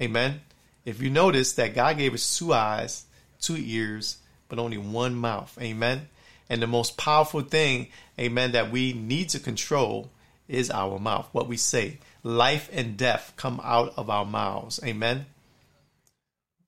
Amen. 0.00 0.40
If 0.84 1.00
you 1.00 1.10
notice 1.10 1.52
that 1.52 1.74
God 1.74 1.98
gave 1.98 2.14
us 2.14 2.38
two 2.38 2.52
eyes, 2.52 3.04
two 3.40 3.56
ears, 3.56 4.18
but 4.48 4.58
only 4.58 4.78
one 4.78 5.14
mouth. 5.14 5.56
Amen. 5.60 6.08
And 6.48 6.60
the 6.60 6.66
most 6.66 6.96
powerful 6.96 7.40
thing, 7.40 7.88
amen, 8.18 8.52
that 8.52 8.70
we 8.70 8.92
need 8.92 9.30
to 9.30 9.40
control 9.40 10.10
is 10.48 10.70
our 10.70 10.98
mouth, 10.98 11.28
what 11.32 11.48
we 11.48 11.56
say. 11.56 11.98
Life 12.22 12.68
and 12.72 12.96
death 12.96 13.32
come 13.36 13.60
out 13.64 13.94
of 13.96 14.10
our 14.10 14.24
mouths. 14.24 14.80
Amen. 14.84 15.26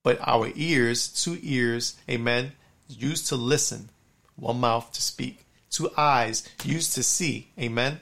But 0.03 0.19
our 0.27 0.51
ears, 0.55 1.09
two 1.09 1.39
ears, 1.43 1.97
amen, 2.09 2.53
used 2.89 3.27
to 3.29 3.37
listen, 3.37 3.91
one 4.37 4.61
mouth 4.61 4.93
to 4.93 5.03
speak, 5.03 5.45
two 5.71 5.91
eyes 5.97 6.49
used 6.65 6.95
to 6.95 7.03
see. 7.03 7.49
Amen. 7.59 8.01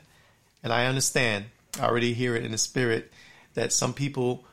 And 0.62 0.72
I 0.72 0.86
understand, 0.86 1.46
I 1.80 1.86
already 1.86 2.14
hear 2.14 2.36
it 2.36 2.44
in 2.44 2.52
the 2.52 2.58
spirit 2.58 3.12
that 3.54 3.72
some 3.72 3.94
people 3.94 4.44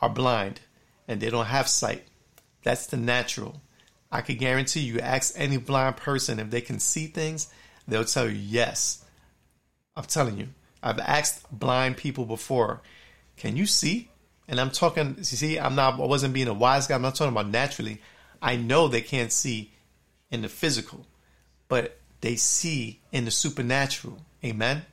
are 0.00 0.08
blind 0.08 0.60
and 1.08 1.20
they 1.20 1.30
don't 1.30 1.46
have 1.46 1.68
sight. 1.68 2.04
That's 2.64 2.86
the 2.86 2.96
natural. 2.96 3.60
I 4.16 4.22
can 4.22 4.36
guarantee 4.36 4.80
you, 4.80 4.98
ask 4.98 5.34
any 5.36 5.58
blind 5.58 5.98
person 5.98 6.40
if 6.40 6.48
they 6.48 6.62
can 6.62 6.80
see 6.80 7.06
things, 7.06 7.52
they'll 7.86 8.06
tell 8.06 8.26
you 8.26 8.38
yes. 8.38 9.04
I'm 9.94 10.04
telling 10.04 10.38
you. 10.38 10.48
I've 10.82 10.98
asked 10.98 11.46
blind 11.52 11.98
people 11.98 12.24
before, 12.24 12.80
can 13.36 13.58
you 13.58 13.66
see? 13.66 14.10
And 14.48 14.58
I'm 14.58 14.70
talking, 14.70 15.22
see, 15.22 15.58
I'm 15.58 15.74
not, 15.74 16.00
I 16.00 16.06
wasn't 16.06 16.32
being 16.32 16.48
a 16.48 16.54
wise 16.54 16.86
guy. 16.86 16.94
I'm 16.94 17.02
not 17.02 17.14
talking 17.14 17.32
about 17.32 17.48
naturally. 17.48 18.00
I 18.40 18.56
know 18.56 18.88
they 18.88 19.02
can't 19.02 19.30
see 19.30 19.72
in 20.30 20.40
the 20.40 20.48
physical, 20.48 21.06
but 21.68 21.98
they 22.22 22.36
see 22.36 23.02
in 23.12 23.26
the 23.26 23.30
supernatural. 23.30 24.22
Amen. 24.42 24.86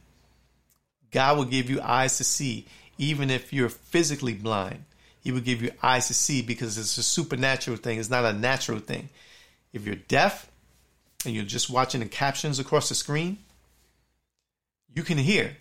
God 1.12 1.38
will 1.38 1.46
give 1.46 1.70
you 1.70 1.80
eyes 1.80 2.18
to 2.18 2.26
see, 2.26 2.66
even 2.98 3.30
if 3.30 3.54
you're 3.54 3.70
physically 3.70 4.34
blind. 4.34 4.84
He 5.24 5.32
will 5.32 5.42
give 5.42 5.62
you 5.62 5.72
eyes 5.82 6.08
to 6.08 6.14
see 6.14 6.42
because 6.42 6.78
it's 6.78 6.98
a 6.98 7.04
supernatural 7.04 7.78
thing. 7.78 7.98
It's 7.98 8.10
not 8.10 8.26
a 8.26 8.34
natural 8.34 8.80
thing. 8.80 9.10
If 9.72 9.86
you're 9.86 9.96
deaf 9.96 10.52
and 11.26 11.34
you're 11.34 11.46
just 11.46 11.70
watching 11.70 12.02
the 12.02 12.08
captions 12.08 12.60
across 12.60 12.90
the 12.90 12.96
screen, 12.96 13.38
you 14.94 15.02
can 15.02 15.18
hear 15.18 15.56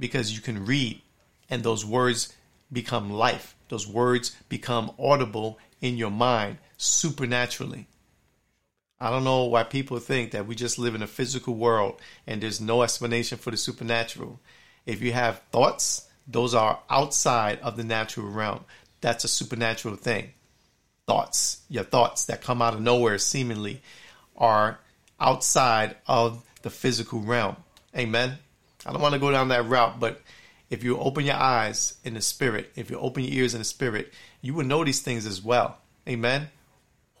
because 0.00 0.32
you 0.32 0.40
can 0.40 0.66
read 0.66 1.00
and 1.48 1.62
those 1.62 1.84
words 1.84 2.34
become 2.72 3.12
life. 3.12 3.54
Those 3.68 3.86
words 3.86 4.36
become 4.48 4.90
audible 4.98 5.58
in 5.80 5.96
your 5.96 6.10
mind 6.10 6.58
supernaturally. 6.76 7.86
I 8.98 9.10
don't 9.10 9.24
know 9.24 9.44
why 9.44 9.62
people 9.62 9.98
think 10.00 10.32
that 10.32 10.46
we 10.46 10.56
just 10.56 10.78
live 10.78 10.94
in 10.94 11.02
a 11.02 11.06
physical 11.06 11.54
world 11.54 12.00
and 12.26 12.42
there's 12.42 12.60
no 12.60 12.82
explanation 12.82 13.38
for 13.38 13.52
the 13.52 13.56
supernatural. 13.56 14.40
If 14.86 15.02
you 15.02 15.12
have 15.12 15.42
thoughts, 15.52 16.08
those 16.26 16.54
are 16.54 16.80
outside 16.90 17.60
of 17.60 17.76
the 17.76 17.84
natural 17.84 18.28
realm 18.28 18.64
that's 19.04 19.22
a 19.22 19.28
supernatural 19.28 19.96
thing. 19.96 20.30
Thoughts, 21.06 21.60
your 21.68 21.84
thoughts 21.84 22.24
that 22.24 22.40
come 22.40 22.62
out 22.62 22.72
of 22.72 22.80
nowhere 22.80 23.18
seemingly 23.18 23.82
are 24.34 24.78
outside 25.20 25.96
of 26.06 26.42
the 26.62 26.70
physical 26.70 27.20
realm. 27.20 27.56
Amen. 27.94 28.38
I 28.86 28.92
don't 28.92 29.02
want 29.02 29.12
to 29.12 29.20
go 29.20 29.30
down 29.30 29.48
that 29.48 29.66
route, 29.66 30.00
but 30.00 30.22
if 30.70 30.82
you 30.82 30.96
open 30.96 31.26
your 31.26 31.36
eyes 31.36 31.98
in 32.02 32.14
the 32.14 32.22
spirit, 32.22 32.72
if 32.76 32.90
you 32.90 32.98
open 32.98 33.24
your 33.24 33.34
ears 33.34 33.52
in 33.52 33.58
the 33.58 33.66
spirit, 33.66 34.10
you 34.40 34.54
will 34.54 34.64
know 34.64 34.82
these 34.82 35.02
things 35.02 35.26
as 35.26 35.42
well. 35.42 35.76
Amen. 36.08 36.48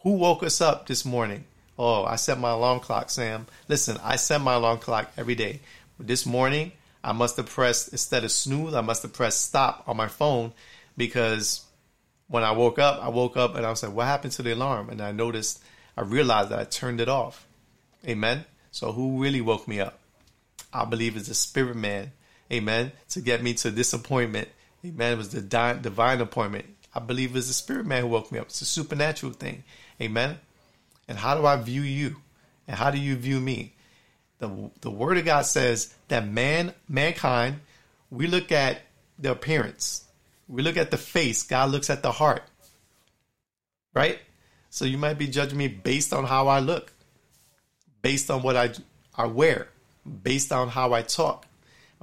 Who 0.04 0.12
woke 0.12 0.42
us 0.42 0.62
up 0.62 0.86
this 0.86 1.04
morning? 1.04 1.44
Oh, 1.78 2.04
I 2.06 2.16
set 2.16 2.40
my 2.40 2.52
alarm 2.52 2.80
clock, 2.80 3.10
Sam. 3.10 3.46
Listen, 3.68 3.98
I 4.02 4.16
set 4.16 4.40
my 4.40 4.54
alarm 4.54 4.78
clock 4.78 5.12
every 5.18 5.34
day. 5.34 5.60
This 6.00 6.24
morning, 6.24 6.72
I 7.02 7.12
must 7.12 7.36
have 7.36 7.50
pressed, 7.50 7.88
instead 7.88 8.24
of 8.24 8.32
snooze, 8.32 8.72
I 8.72 8.80
must 8.80 9.02
have 9.02 9.12
pressed 9.12 9.42
stop 9.42 9.84
on 9.86 9.98
my 9.98 10.08
phone 10.08 10.54
because 10.96 11.63
when 12.28 12.44
I 12.44 12.52
woke 12.52 12.78
up, 12.78 13.02
I 13.02 13.08
woke 13.08 13.36
up 13.36 13.54
and 13.54 13.66
I 13.66 13.70
was 13.70 13.82
like, 13.82 13.92
what 13.92 14.06
happened 14.06 14.32
to 14.34 14.42
the 14.42 14.52
alarm? 14.52 14.88
And 14.90 15.00
I 15.00 15.12
noticed, 15.12 15.62
I 15.96 16.02
realized 16.02 16.50
that 16.50 16.58
I 16.58 16.64
turned 16.64 17.00
it 17.00 17.08
off. 17.08 17.46
Amen. 18.06 18.44
So 18.70 18.92
who 18.92 19.22
really 19.22 19.40
woke 19.40 19.68
me 19.68 19.80
up? 19.80 19.98
I 20.72 20.84
believe 20.84 21.16
it's 21.16 21.28
the 21.28 21.34
spirit 21.34 21.76
man. 21.76 22.12
Amen. 22.52 22.92
To 23.10 23.20
get 23.20 23.42
me 23.42 23.54
to 23.54 23.70
this 23.70 23.92
appointment. 23.92 24.48
Amen. 24.84 25.12
It 25.12 25.16
was 25.16 25.30
the 25.30 25.40
divine 25.40 26.20
appointment. 26.20 26.66
I 26.94 27.00
believe 27.00 27.34
it's 27.36 27.48
the 27.48 27.52
spirit 27.52 27.86
man 27.86 28.02
who 28.02 28.08
woke 28.08 28.30
me 28.30 28.38
up. 28.38 28.46
It's 28.46 28.60
a 28.60 28.66
supernatural 28.66 29.32
thing. 29.32 29.64
Amen. 30.00 30.38
And 31.08 31.18
how 31.18 31.36
do 31.36 31.46
I 31.46 31.56
view 31.56 31.82
you? 31.82 32.16
And 32.66 32.76
how 32.76 32.90
do 32.90 32.98
you 32.98 33.16
view 33.16 33.40
me? 33.40 33.74
The 34.38 34.70
the 34.80 34.90
word 34.90 35.18
of 35.18 35.24
God 35.24 35.42
says 35.42 35.94
that 36.08 36.26
man 36.26 36.74
mankind 36.88 37.60
we 38.10 38.26
look 38.26 38.52
at 38.52 38.80
the 39.18 39.32
appearance. 39.32 40.04
We 40.54 40.62
look 40.62 40.76
at 40.76 40.92
the 40.92 40.98
face. 40.98 41.42
God 41.42 41.70
looks 41.70 41.90
at 41.90 42.04
the 42.04 42.12
heart. 42.12 42.44
Right? 43.92 44.20
So 44.70 44.84
you 44.84 44.96
might 44.98 45.18
be 45.18 45.26
judging 45.26 45.58
me 45.58 45.66
based 45.66 46.12
on 46.12 46.24
how 46.24 46.46
I 46.46 46.60
look, 46.60 46.92
based 48.02 48.30
on 48.30 48.42
what 48.42 48.56
I 48.56 48.70
I 49.16 49.26
wear, 49.26 49.68
based 50.22 50.52
on 50.52 50.68
how 50.68 50.92
I 50.92 51.02
talk, 51.02 51.46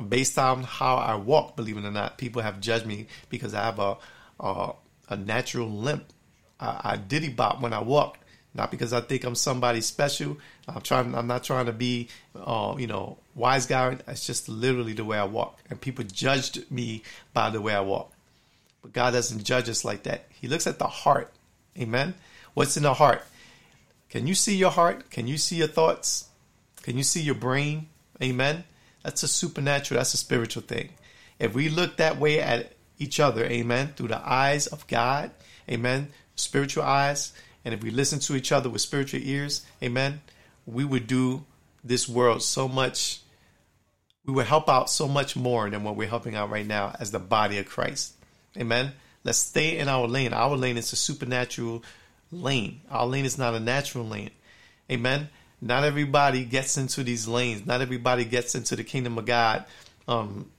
based 0.09 0.37
on 0.37 0.63
how 0.63 0.97
I 0.97 1.15
walk. 1.15 1.55
Believe 1.55 1.77
it 1.77 1.85
or 1.85 1.91
not, 1.91 2.17
people 2.17 2.41
have 2.41 2.59
judged 2.59 2.85
me 2.85 3.07
because 3.29 3.53
I 3.53 3.63
have 3.63 3.79
a 3.79 3.95
a, 4.41 4.73
a 5.07 5.15
natural 5.15 5.69
limp. 5.69 6.11
I, 6.59 6.81
I 6.83 6.97
diddy 6.97 7.29
bop 7.29 7.61
when 7.61 7.71
I 7.71 7.81
walk, 7.81 8.19
not 8.53 8.69
because 8.69 8.91
I 8.91 8.99
think 8.99 9.23
I'm 9.23 9.35
somebody 9.35 9.79
special. 9.79 10.37
I'm 10.67 10.81
trying. 10.81 11.15
I'm 11.15 11.27
not 11.27 11.45
trying 11.45 11.67
to 11.67 11.73
be, 11.73 12.09
uh, 12.35 12.75
you 12.77 12.87
know, 12.87 13.17
wise 13.33 13.65
guy. 13.65 13.97
It's 14.09 14.27
just 14.27 14.49
literally 14.49 14.91
the 14.91 15.05
way 15.05 15.17
I 15.17 15.23
walk, 15.23 15.57
and 15.69 15.79
people 15.79 16.03
judged 16.03 16.69
me 16.69 17.03
by 17.33 17.49
the 17.49 17.61
way 17.61 17.73
I 17.73 17.81
walk. 17.81 18.11
But 18.81 18.93
God 18.93 19.11
doesn't 19.11 19.43
judge 19.43 19.69
us 19.69 19.85
like 19.85 20.03
that. 20.03 20.25
He 20.29 20.47
looks 20.47 20.67
at 20.67 20.79
the 20.79 20.87
heart. 20.87 21.33
Amen. 21.77 22.15
What's 22.53 22.77
in 22.77 22.83
the 22.83 22.93
heart? 22.93 23.23
Can 24.09 24.27
you 24.27 24.35
see 24.35 24.55
your 24.55 24.71
heart? 24.71 25.09
Can 25.09 25.27
you 25.27 25.37
see 25.37 25.57
your 25.57 25.67
thoughts? 25.67 26.29
Can 26.81 26.97
you 26.97 27.03
see 27.03 27.21
your 27.21 27.35
brain? 27.35 27.87
Amen. 28.21 28.63
That's 29.03 29.23
a 29.23 29.27
supernatural, 29.27 29.99
that's 29.99 30.13
a 30.13 30.17
spiritual 30.17 30.63
thing. 30.63 30.89
If 31.39 31.53
we 31.53 31.69
look 31.69 31.97
that 31.97 32.17
way 32.17 32.39
at 32.39 32.73
each 32.99 33.19
other, 33.19 33.45
amen, 33.45 33.93
through 33.95 34.09
the 34.09 34.21
eyes 34.29 34.67
of 34.67 34.85
God, 34.87 35.31
amen, 35.67 36.09
spiritual 36.35 36.83
eyes, 36.83 37.33
and 37.65 37.73
if 37.73 37.81
we 37.81 37.89
listen 37.89 38.19
to 38.19 38.35
each 38.35 38.51
other 38.51 38.69
with 38.69 38.81
spiritual 38.81 39.21
ears, 39.23 39.65
amen, 39.81 40.21
we 40.67 40.85
would 40.85 41.07
do 41.07 41.45
this 41.83 42.07
world 42.07 42.43
so 42.43 42.67
much, 42.67 43.21
we 44.25 44.33
would 44.33 44.45
help 44.45 44.69
out 44.69 44.89
so 44.89 45.07
much 45.07 45.35
more 45.35 45.69
than 45.69 45.83
what 45.83 45.95
we're 45.95 46.07
helping 46.07 46.35
out 46.35 46.51
right 46.51 46.67
now 46.67 46.95
as 46.99 47.09
the 47.11 47.19
body 47.19 47.57
of 47.57 47.65
Christ. 47.65 48.13
Amen. 48.57 48.93
Let's 49.23 49.37
stay 49.37 49.77
in 49.77 49.87
our 49.87 50.07
lane. 50.07 50.33
Our 50.33 50.57
lane 50.57 50.77
is 50.77 50.91
a 50.93 50.95
supernatural 50.95 51.83
lane. 52.31 52.81
Our 52.89 53.05
lane 53.05 53.25
is 53.25 53.37
not 53.37 53.53
a 53.53 53.59
natural 53.59 54.05
lane. 54.05 54.31
Amen. 54.91 55.29
Not 55.61 55.83
everybody 55.83 56.43
gets 56.43 56.77
into 56.77 57.03
these 57.03 57.27
lanes. 57.27 57.65
Not 57.65 57.81
everybody 57.81 58.25
gets 58.25 58.55
into 58.55 58.75
the 58.75 58.83
kingdom 58.83 59.17
of 59.17 59.25
God 59.25 59.65
um, 60.07 60.49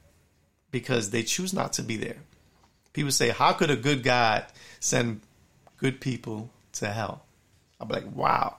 because 0.71 1.11
they 1.11 1.23
choose 1.23 1.53
not 1.53 1.75
to 1.75 1.83
be 1.83 1.97
there. 1.97 2.19
People 2.93 3.11
say, 3.11 3.31
How 3.31 3.53
could 3.53 3.71
a 3.71 3.77
good 3.77 4.03
God 4.03 4.47
send 4.79 5.21
good 5.77 6.01
people 6.01 6.51
to 6.75 6.89
hell? 6.89 7.25
I'm 7.81 7.89
like, 7.89 8.05
Wow. 8.15 8.57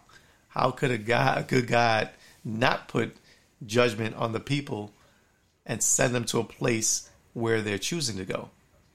How 0.50 0.70
could 0.72 0.92
a 0.92 0.98
God, 0.98 1.38
a 1.38 1.44
good 1.44 1.68
God 1.68 2.10
not 2.44 2.88
put 2.88 3.16
judgment 3.66 4.16
on 4.16 4.34
the 4.34 4.40
people 4.40 4.92
and 5.66 5.82
send 5.82 6.14
them 6.14 6.26
to 6.26 6.40
a 6.40 6.44
place 6.44 7.10
where 7.34 7.62
they're 7.62 7.80
choosing 7.80 8.18
to 8.18 8.26
go? 8.26 8.50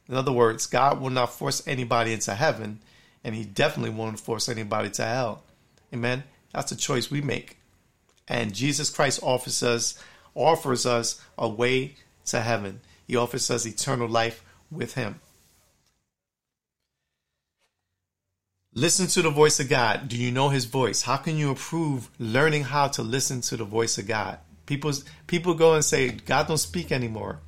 In 0.09 0.14
other 0.14 0.33
words, 0.33 0.66
God 0.66 1.01
will 1.01 1.11
not 1.11 1.35
force 1.35 1.66
anybody 1.66 2.12
into 2.12 2.35
heaven, 2.35 2.81
and 3.23 3.35
He 3.35 3.44
definitely 3.44 3.90
won't 3.90 4.21
force 4.21 4.49
anybody 4.49 4.90
to 4.90 5.05
hell. 5.05 5.42
Amen. 5.92 6.25
That's 6.53 6.73
a 6.73 6.77
choice 6.77 7.11
we 7.11 7.21
make. 7.21 7.59
And 8.27 8.55
Jesus 8.55 8.90
Christ 8.90 9.21
offers 9.23 9.62
us 9.62 9.99
offers 10.35 10.87
us 10.87 11.21
a 11.37 11.49
way 11.49 11.97
to 12.27 12.40
heaven. 12.40 12.81
He 13.07 13.16
offers 13.16 13.51
us 13.51 13.66
eternal 13.66 14.09
life 14.09 14.44
with 14.71 14.94
him. 14.94 15.21
Listen 18.75 19.09
to 19.09 19.23
the 19.23 19.31
voice 19.31 19.59
of 19.59 19.68
God. 19.68 20.09
Do 20.09 20.16
you 20.16 20.31
know 20.31 20.51
his 20.51 20.66
voice? 20.66 21.03
How 21.03 21.16
can 21.16 21.37
you 21.37 21.49
improve 21.49 22.11
learning 22.18 22.64
how 22.64 22.87
to 22.88 23.03
listen 23.03 23.40
to 23.42 23.57
the 23.57 23.64
voice 23.64 23.99
of 23.99 24.07
God? 24.07 24.38
People 24.66 24.92
people 25.27 25.55
go 25.55 25.75
and 25.75 25.85
say 25.85 26.11
God 26.11 26.47
don't 26.47 26.59
speak 26.59 26.92
anymore. 26.92 27.40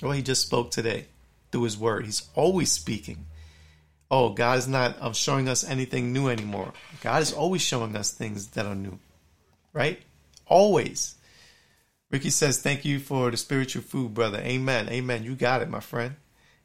Well, 0.00 0.12
he 0.12 0.22
just 0.22 0.42
spoke 0.42 0.70
today 0.70 1.06
through 1.50 1.64
his 1.64 1.78
word. 1.78 2.06
He's 2.06 2.28
always 2.34 2.70
speaking. 2.70 3.26
Oh, 4.10 4.30
God 4.30 4.58
is 4.58 4.66
not 4.66 4.96
um, 5.00 5.12
showing 5.12 5.48
us 5.48 5.62
anything 5.62 6.12
new 6.12 6.28
anymore. 6.28 6.72
God 7.00 7.22
is 7.22 7.32
always 7.32 7.62
showing 7.62 7.94
us 7.96 8.10
things 8.10 8.48
that 8.48 8.66
are 8.66 8.74
new, 8.74 8.98
right? 9.72 10.00
Always. 10.46 11.14
Ricky 12.10 12.30
says, 12.30 12.60
Thank 12.60 12.84
you 12.84 12.98
for 12.98 13.30
the 13.30 13.36
spiritual 13.36 13.82
food, 13.82 14.14
brother. 14.14 14.38
Amen. 14.38 14.88
Amen. 14.88 15.22
You 15.22 15.36
got 15.36 15.62
it, 15.62 15.70
my 15.70 15.80
friend. 15.80 16.16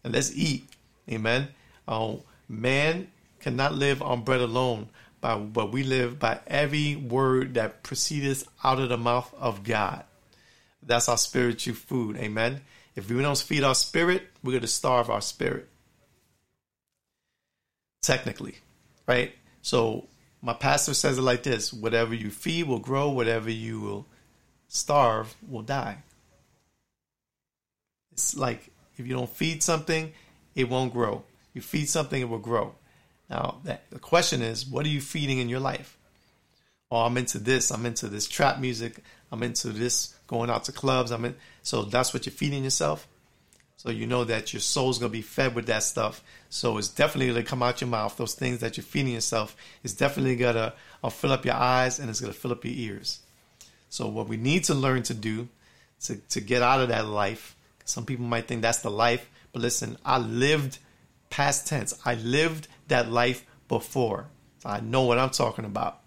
And 0.04 0.14
let's 0.14 0.36
eat. 0.36 0.68
Amen. 1.10 1.50
Oh, 1.88 2.24
man 2.50 3.12
cannot 3.40 3.76
live 3.76 4.02
on 4.02 4.24
bread 4.24 4.42
alone, 4.42 4.90
but, 5.22 5.38
but 5.38 5.72
we 5.72 5.84
live 5.84 6.18
by 6.18 6.40
every 6.48 6.96
word 6.96 7.54
that 7.54 7.84
proceeds 7.84 8.44
out 8.64 8.80
of 8.80 8.90
the 8.90 8.98
mouth 8.98 9.32
of 9.38 9.64
God. 9.64 10.04
That's 10.82 11.10
our 11.10 11.18
spiritual 11.18 11.76
food. 11.76 12.18
Amen. 12.18 12.62
If 12.96 13.10
we 13.10 13.22
don't 13.22 13.38
feed 13.38 13.64
our 13.64 13.76
spirit, 13.76 14.24
we're 14.46 14.52
going 14.52 14.62
to 14.62 14.68
starve 14.68 15.10
our 15.10 15.22
spirit. 15.22 15.68
Technically, 18.02 18.56
right? 19.08 19.34
So 19.62 20.08
my 20.42 20.54
pastor 20.54 20.94
says 20.94 21.18
it 21.18 21.24
like 21.24 21.44
this 21.44 21.74
whatever 21.74 22.14
you 22.14 22.30
feed 22.30 22.68
will 22.68 22.80
grow, 22.80 23.10
whatever 23.10 23.50
you 23.50 23.80
will 23.82 24.06
starve 24.68 25.36
will 25.50 25.64
die. 25.64 25.98
It's 28.12 28.38
like 28.38 28.72
if 28.98 29.08
you 29.08 29.14
don't 29.14 29.30
feed 29.30 29.64
something, 29.64 30.14
it 30.54 30.70
won't 30.70 30.94
grow. 30.94 31.24
You 31.54 31.62
feed 31.62 31.90
something, 31.90 32.22
it 32.22 32.30
will 32.30 32.38
grow. 32.38 32.76
Now, 33.30 33.60
that, 33.64 33.90
the 33.90 34.00
question 34.00 34.42
is, 34.42 34.66
what 34.68 34.86
are 34.86 34.90
you 34.90 35.02
feeding 35.02 35.40
in 35.40 35.50
your 35.50 35.60
life? 35.60 35.98
Oh, 36.92 37.02
I'm 37.02 37.18
into 37.18 37.40
this. 37.40 37.72
I'm 37.72 37.86
into 37.86 38.08
this 38.08 38.28
trap 38.28 38.60
music. 38.60 39.04
I'm 39.32 39.42
into 39.42 39.70
this 39.70 40.14
going 40.28 40.50
out 40.50 40.66
to 40.66 40.72
clubs. 40.72 41.12
I'm 41.12 41.26
in. 41.26 41.36
So 41.64 41.84
that's 41.84 42.14
what 42.14 42.26
you're 42.26 42.34
feeding 42.34 42.64
yourself. 42.64 43.08
So 43.86 43.92
you 43.92 44.08
know 44.08 44.24
that 44.24 44.52
your 44.52 44.62
soul's 44.62 44.98
gonna 44.98 45.12
be 45.12 45.22
fed 45.22 45.54
with 45.54 45.68
that 45.68 45.84
stuff. 45.84 46.24
So 46.50 46.80
it's 46.80 46.88
definitely 46.88 47.28
gonna 47.28 47.44
come 47.44 47.62
out 47.62 47.82
your 47.82 47.88
mouth. 47.88 48.18
Those 48.18 48.34
things 48.34 48.60
that 48.62 48.78
you're 48.78 48.84
feeding 48.84 49.14
yourself 49.14 49.56
is 49.84 49.94
definitely 49.94 50.38
gonna 50.38 50.74
uh, 51.04 51.10
fill 51.10 51.32
up 51.32 51.46
your 51.46 51.54
eyes 51.54 52.00
and 52.00 52.10
it's 52.10 52.20
gonna 52.20 52.34
fill 52.34 52.52
up 52.52 52.66
your 52.66 52.74
ears. 52.74 53.20
So 53.90 54.08
what 54.08 54.28
we 54.28 54.38
need 54.38 54.64
to 54.66 54.74
learn 54.74 55.04
to 55.04 55.14
do 55.14 55.50
to, 56.06 56.16
to 56.16 56.42
get 56.42 56.64
out 56.64 56.82
of 56.82 56.90
that 56.90 57.06
life. 57.06 57.56
Some 57.86 58.06
people 58.06 58.26
might 58.26 58.48
think 58.48 58.64
that's 58.64 58.80
the 58.80 58.90
life, 58.90 59.30
but 59.54 59.62
listen, 59.62 59.98
I 60.04 60.18
lived 60.18 60.80
past 61.30 61.68
tense. 61.68 61.94
I 62.04 62.16
lived 62.16 62.68
that 62.88 63.12
life 63.12 63.46
before. 63.68 64.26
So 64.60 64.70
I 64.70 64.80
know 64.80 65.04
what 65.04 65.20
I'm 65.20 65.30
talking 65.30 65.66
about. 65.66 66.00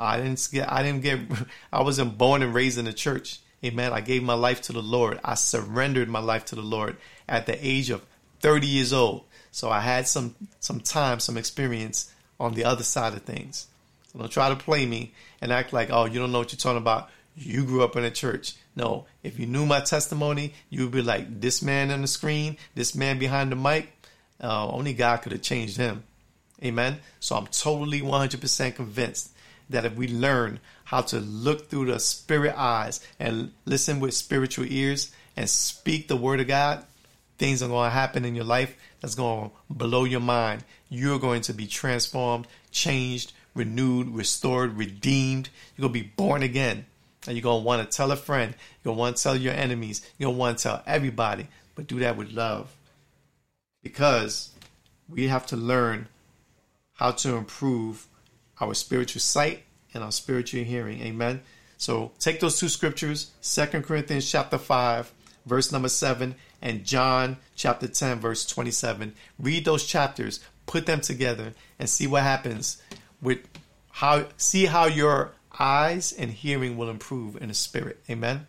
I 0.00 0.16
didn't 0.16 0.48
get 0.50 0.72
I 0.72 0.82
didn't 0.82 1.02
get 1.02 1.20
I 1.72 1.82
wasn't 1.82 2.16
born 2.16 2.42
and 2.42 2.54
raised 2.54 2.78
in 2.78 2.86
the 2.86 2.94
church. 2.94 3.40
Amen. 3.64 3.92
I 3.92 4.00
gave 4.00 4.22
my 4.22 4.34
life 4.34 4.62
to 4.62 4.72
the 4.72 4.82
Lord. 4.82 5.18
I 5.24 5.34
surrendered 5.34 6.08
my 6.08 6.20
life 6.20 6.44
to 6.46 6.54
the 6.54 6.62
Lord 6.62 6.96
at 7.28 7.46
the 7.46 7.58
age 7.66 7.90
of 7.90 8.04
30 8.40 8.66
years 8.66 8.92
old. 8.92 9.24
So 9.50 9.70
I 9.70 9.80
had 9.80 10.06
some 10.06 10.34
some 10.60 10.80
time, 10.80 11.20
some 11.20 11.36
experience 11.36 12.12
on 12.38 12.54
the 12.54 12.64
other 12.64 12.84
side 12.84 13.14
of 13.14 13.22
things. 13.22 13.66
So 14.12 14.20
don't 14.20 14.30
try 14.30 14.48
to 14.48 14.56
play 14.56 14.86
me 14.86 15.12
and 15.40 15.52
act 15.52 15.72
like, 15.72 15.90
oh, 15.90 16.04
you 16.04 16.18
don't 16.18 16.32
know 16.32 16.38
what 16.38 16.52
you're 16.52 16.58
talking 16.58 16.78
about. 16.78 17.10
You 17.36 17.64
grew 17.64 17.82
up 17.82 17.96
in 17.96 18.04
a 18.04 18.10
church. 18.10 18.54
No, 18.76 19.06
if 19.22 19.38
you 19.38 19.46
knew 19.46 19.66
my 19.66 19.80
testimony, 19.80 20.54
you 20.70 20.82
would 20.82 20.92
be 20.92 21.02
like, 21.02 21.40
this 21.40 21.62
man 21.62 21.90
on 21.90 22.02
the 22.02 22.06
screen, 22.06 22.56
this 22.74 22.94
man 22.94 23.18
behind 23.18 23.50
the 23.50 23.56
mic, 23.56 23.92
uh, 24.42 24.68
only 24.68 24.92
God 24.92 25.18
could 25.18 25.32
have 25.32 25.42
changed 25.42 25.76
him. 25.76 26.04
Amen. 26.62 26.98
So 27.20 27.36
I'm 27.36 27.46
totally 27.48 28.00
100% 28.00 28.74
convinced 28.74 29.30
that 29.70 29.84
if 29.84 29.94
we 29.94 30.08
learn 30.08 30.60
how 30.88 31.02
to 31.02 31.20
look 31.20 31.68
through 31.68 31.84
the 31.84 32.00
spirit 32.00 32.54
eyes 32.56 33.06
and 33.20 33.52
listen 33.66 34.00
with 34.00 34.14
spiritual 34.14 34.64
ears 34.70 35.12
and 35.36 35.46
speak 35.46 36.08
the 36.08 36.16
word 36.16 36.40
of 36.40 36.48
God, 36.48 36.82
things 37.36 37.62
are 37.62 37.68
going 37.68 37.90
to 37.90 37.94
happen 37.94 38.24
in 38.24 38.34
your 38.34 38.46
life 38.46 38.74
that's 38.98 39.14
going 39.14 39.50
to 39.50 39.56
blow 39.68 40.04
your 40.04 40.20
mind. 40.20 40.64
You're 40.88 41.18
going 41.18 41.42
to 41.42 41.52
be 41.52 41.66
transformed, 41.66 42.46
changed, 42.70 43.34
renewed, 43.54 44.08
restored, 44.08 44.78
redeemed. 44.78 45.50
You're 45.76 45.88
going 45.88 45.92
to 45.92 46.06
be 46.06 46.12
born 46.16 46.42
again. 46.42 46.86
And 47.26 47.36
you're 47.36 47.42
going 47.42 47.60
to 47.60 47.66
want 47.66 47.82
to 47.82 47.94
tell 47.94 48.10
a 48.10 48.16
friend. 48.16 48.54
You're 48.82 48.94
going 48.94 48.96
to 48.96 49.00
want 49.00 49.16
to 49.18 49.22
tell 49.22 49.36
your 49.36 49.52
enemies. 49.52 50.00
You're 50.16 50.28
going 50.28 50.36
to 50.36 50.40
want 50.40 50.56
to 50.56 50.62
tell 50.62 50.82
everybody. 50.86 51.48
But 51.74 51.86
do 51.86 51.98
that 51.98 52.16
with 52.16 52.32
love. 52.32 52.74
Because 53.82 54.52
we 55.06 55.28
have 55.28 55.44
to 55.48 55.56
learn 55.58 56.08
how 56.94 57.10
to 57.10 57.36
improve 57.36 58.06
our 58.58 58.72
spiritual 58.72 59.20
sight 59.20 59.64
and 59.98 60.04
our 60.04 60.12
spiritual 60.12 60.62
hearing. 60.62 61.00
Amen. 61.00 61.40
So 61.76 62.12
take 62.20 62.38
those 62.38 62.58
two 62.58 62.68
scriptures, 62.68 63.32
Second 63.40 63.82
Corinthians 63.82 64.30
chapter 64.30 64.58
5, 64.58 65.12
verse 65.44 65.72
number 65.72 65.88
7, 65.88 66.36
and 66.62 66.84
John 66.84 67.36
chapter 67.56 67.88
10, 67.88 68.20
verse 68.20 68.46
27. 68.46 69.12
Read 69.40 69.64
those 69.64 69.84
chapters, 69.84 70.38
put 70.66 70.86
them 70.86 71.00
together, 71.00 71.52
and 71.80 71.88
see 71.88 72.06
what 72.06 72.22
happens 72.22 72.80
with 73.20 73.40
how 73.90 74.26
see 74.36 74.66
how 74.66 74.86
your 74.86 75.32
eyes 75.58 76.12
and 76.12 76.30
hearing 76.30 76.76
will 76.76 76.90
improve 76.90 77.36
in 77.42 77.48
the 77.48 77.54
spirit. 77.54 78.00
Amen. 78.08 78.46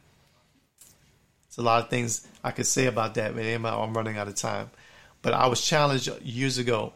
There's 1.48 1.58
a 1.58 1.64
lot 1.64 1.84
of 1.84 1.90
things 1.90 2.28
I 2.44 2.52
could 2.52 2.68
say 2.68 2.86
about 2.86 3.16
that, 3.16 3.34
but 3.34 3.44
I'm 3.44 3.98
running 3.98 4.20
out 4.20 4.28
of 4.28 4.36
time. 4.36 4.70
But 5.24 5.34
I 5.34 5.48
was 5.48 5.62
challenged 5.62 6.10
years 6.22 6.60
ago 6.60 6.94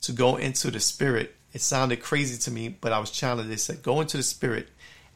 to 0.00 0.12
go 0.12 0.36
into 0.36 0.70
the 0.70 0.80
spirit 0.80 1.36
it 1.52 1.60
sounded 1.60 2.02
crazy 2.02 2.38
to 2.38 2.50
me, 2.50 2.68
but 2.68 2.92
I 2.92 2.98
was 2.98 3.10
challenged. 3.10 3.50
They 3.50 3.56
said, 3.56 3.82
go 3.82 4.00
into 4.00 4.16
the 4.16 4.22
spirit 4.22 4.68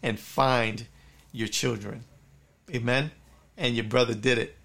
and 0.02 0.18
find 0.18 0.86
your 1.32 1.48
children. 1.48 2.04
Amen. 2.74 3.10
And 3.56 3.74
your 3.74 3.84
brother 3.84 4.14
did 4.14 4.38
it. 4.38 4.56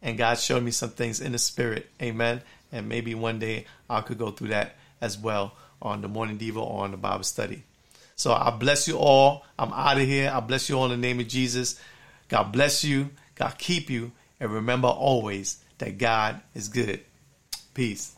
And 0.00 0.16
God 0.16 0.38
showed 0.38 0.62
me 0.62 0.70
some 0.70 0.90
things 0.90 1.20
in 1.20 1.32
the 1.32 1.38
spirit. 1.38 1.88
Amen. 2.00 2.42
And 2.72 2.88
maybe 2.88 3.14
one 3.14 3.38
day 3.38 3.66
I 3.90 4.00
could 4.00 4.18
go 4.18 4.30
through 4.30 4.48
that 4.48 4.76
as 5.00 5.18
well 5.18 5.54
on 5.82 6.00
the 6.00 6.08
morning 6.08 6.38
devo 6.38 6.58
or 6.58 6.84
on 6.84 6.92
the 6.92 6.96
Bible 6.96 7.24
study. 7.24 7.62
So 8.16 8.32
I 8.32 8.50
bless 8.50 8.88
you 8.88 8.96
all. 8.98 9.44
I'm 9.58 9.72
out 9.72 9.96
of 9.96 10.04
here. 10.04 10.30
I 10.32 10.40
bless 10.40 10.68
you 10.68 10.76
all 10.78 10.86
in 10.86 10.90
the 10.90 10.96
name 10.96 11.20
of 11.20 11.28
Jesus. 11.28 11.80
God 12.28 12.52
bless 12.52 12.84
you. 12.84 13.10
God 13.34 13.56
keep 13.58 13.90
you. 13.90 14.12
And 14.40 14.52
remember 14.52 14.88
always 14.88 15.58
that 15.78 15.98
God 15.98 16.40
is 16.54 16.68
good. 16.68 17.00
Peace. 17.74 18.17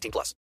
18 0.01 0.11
plus. 0.11 0.35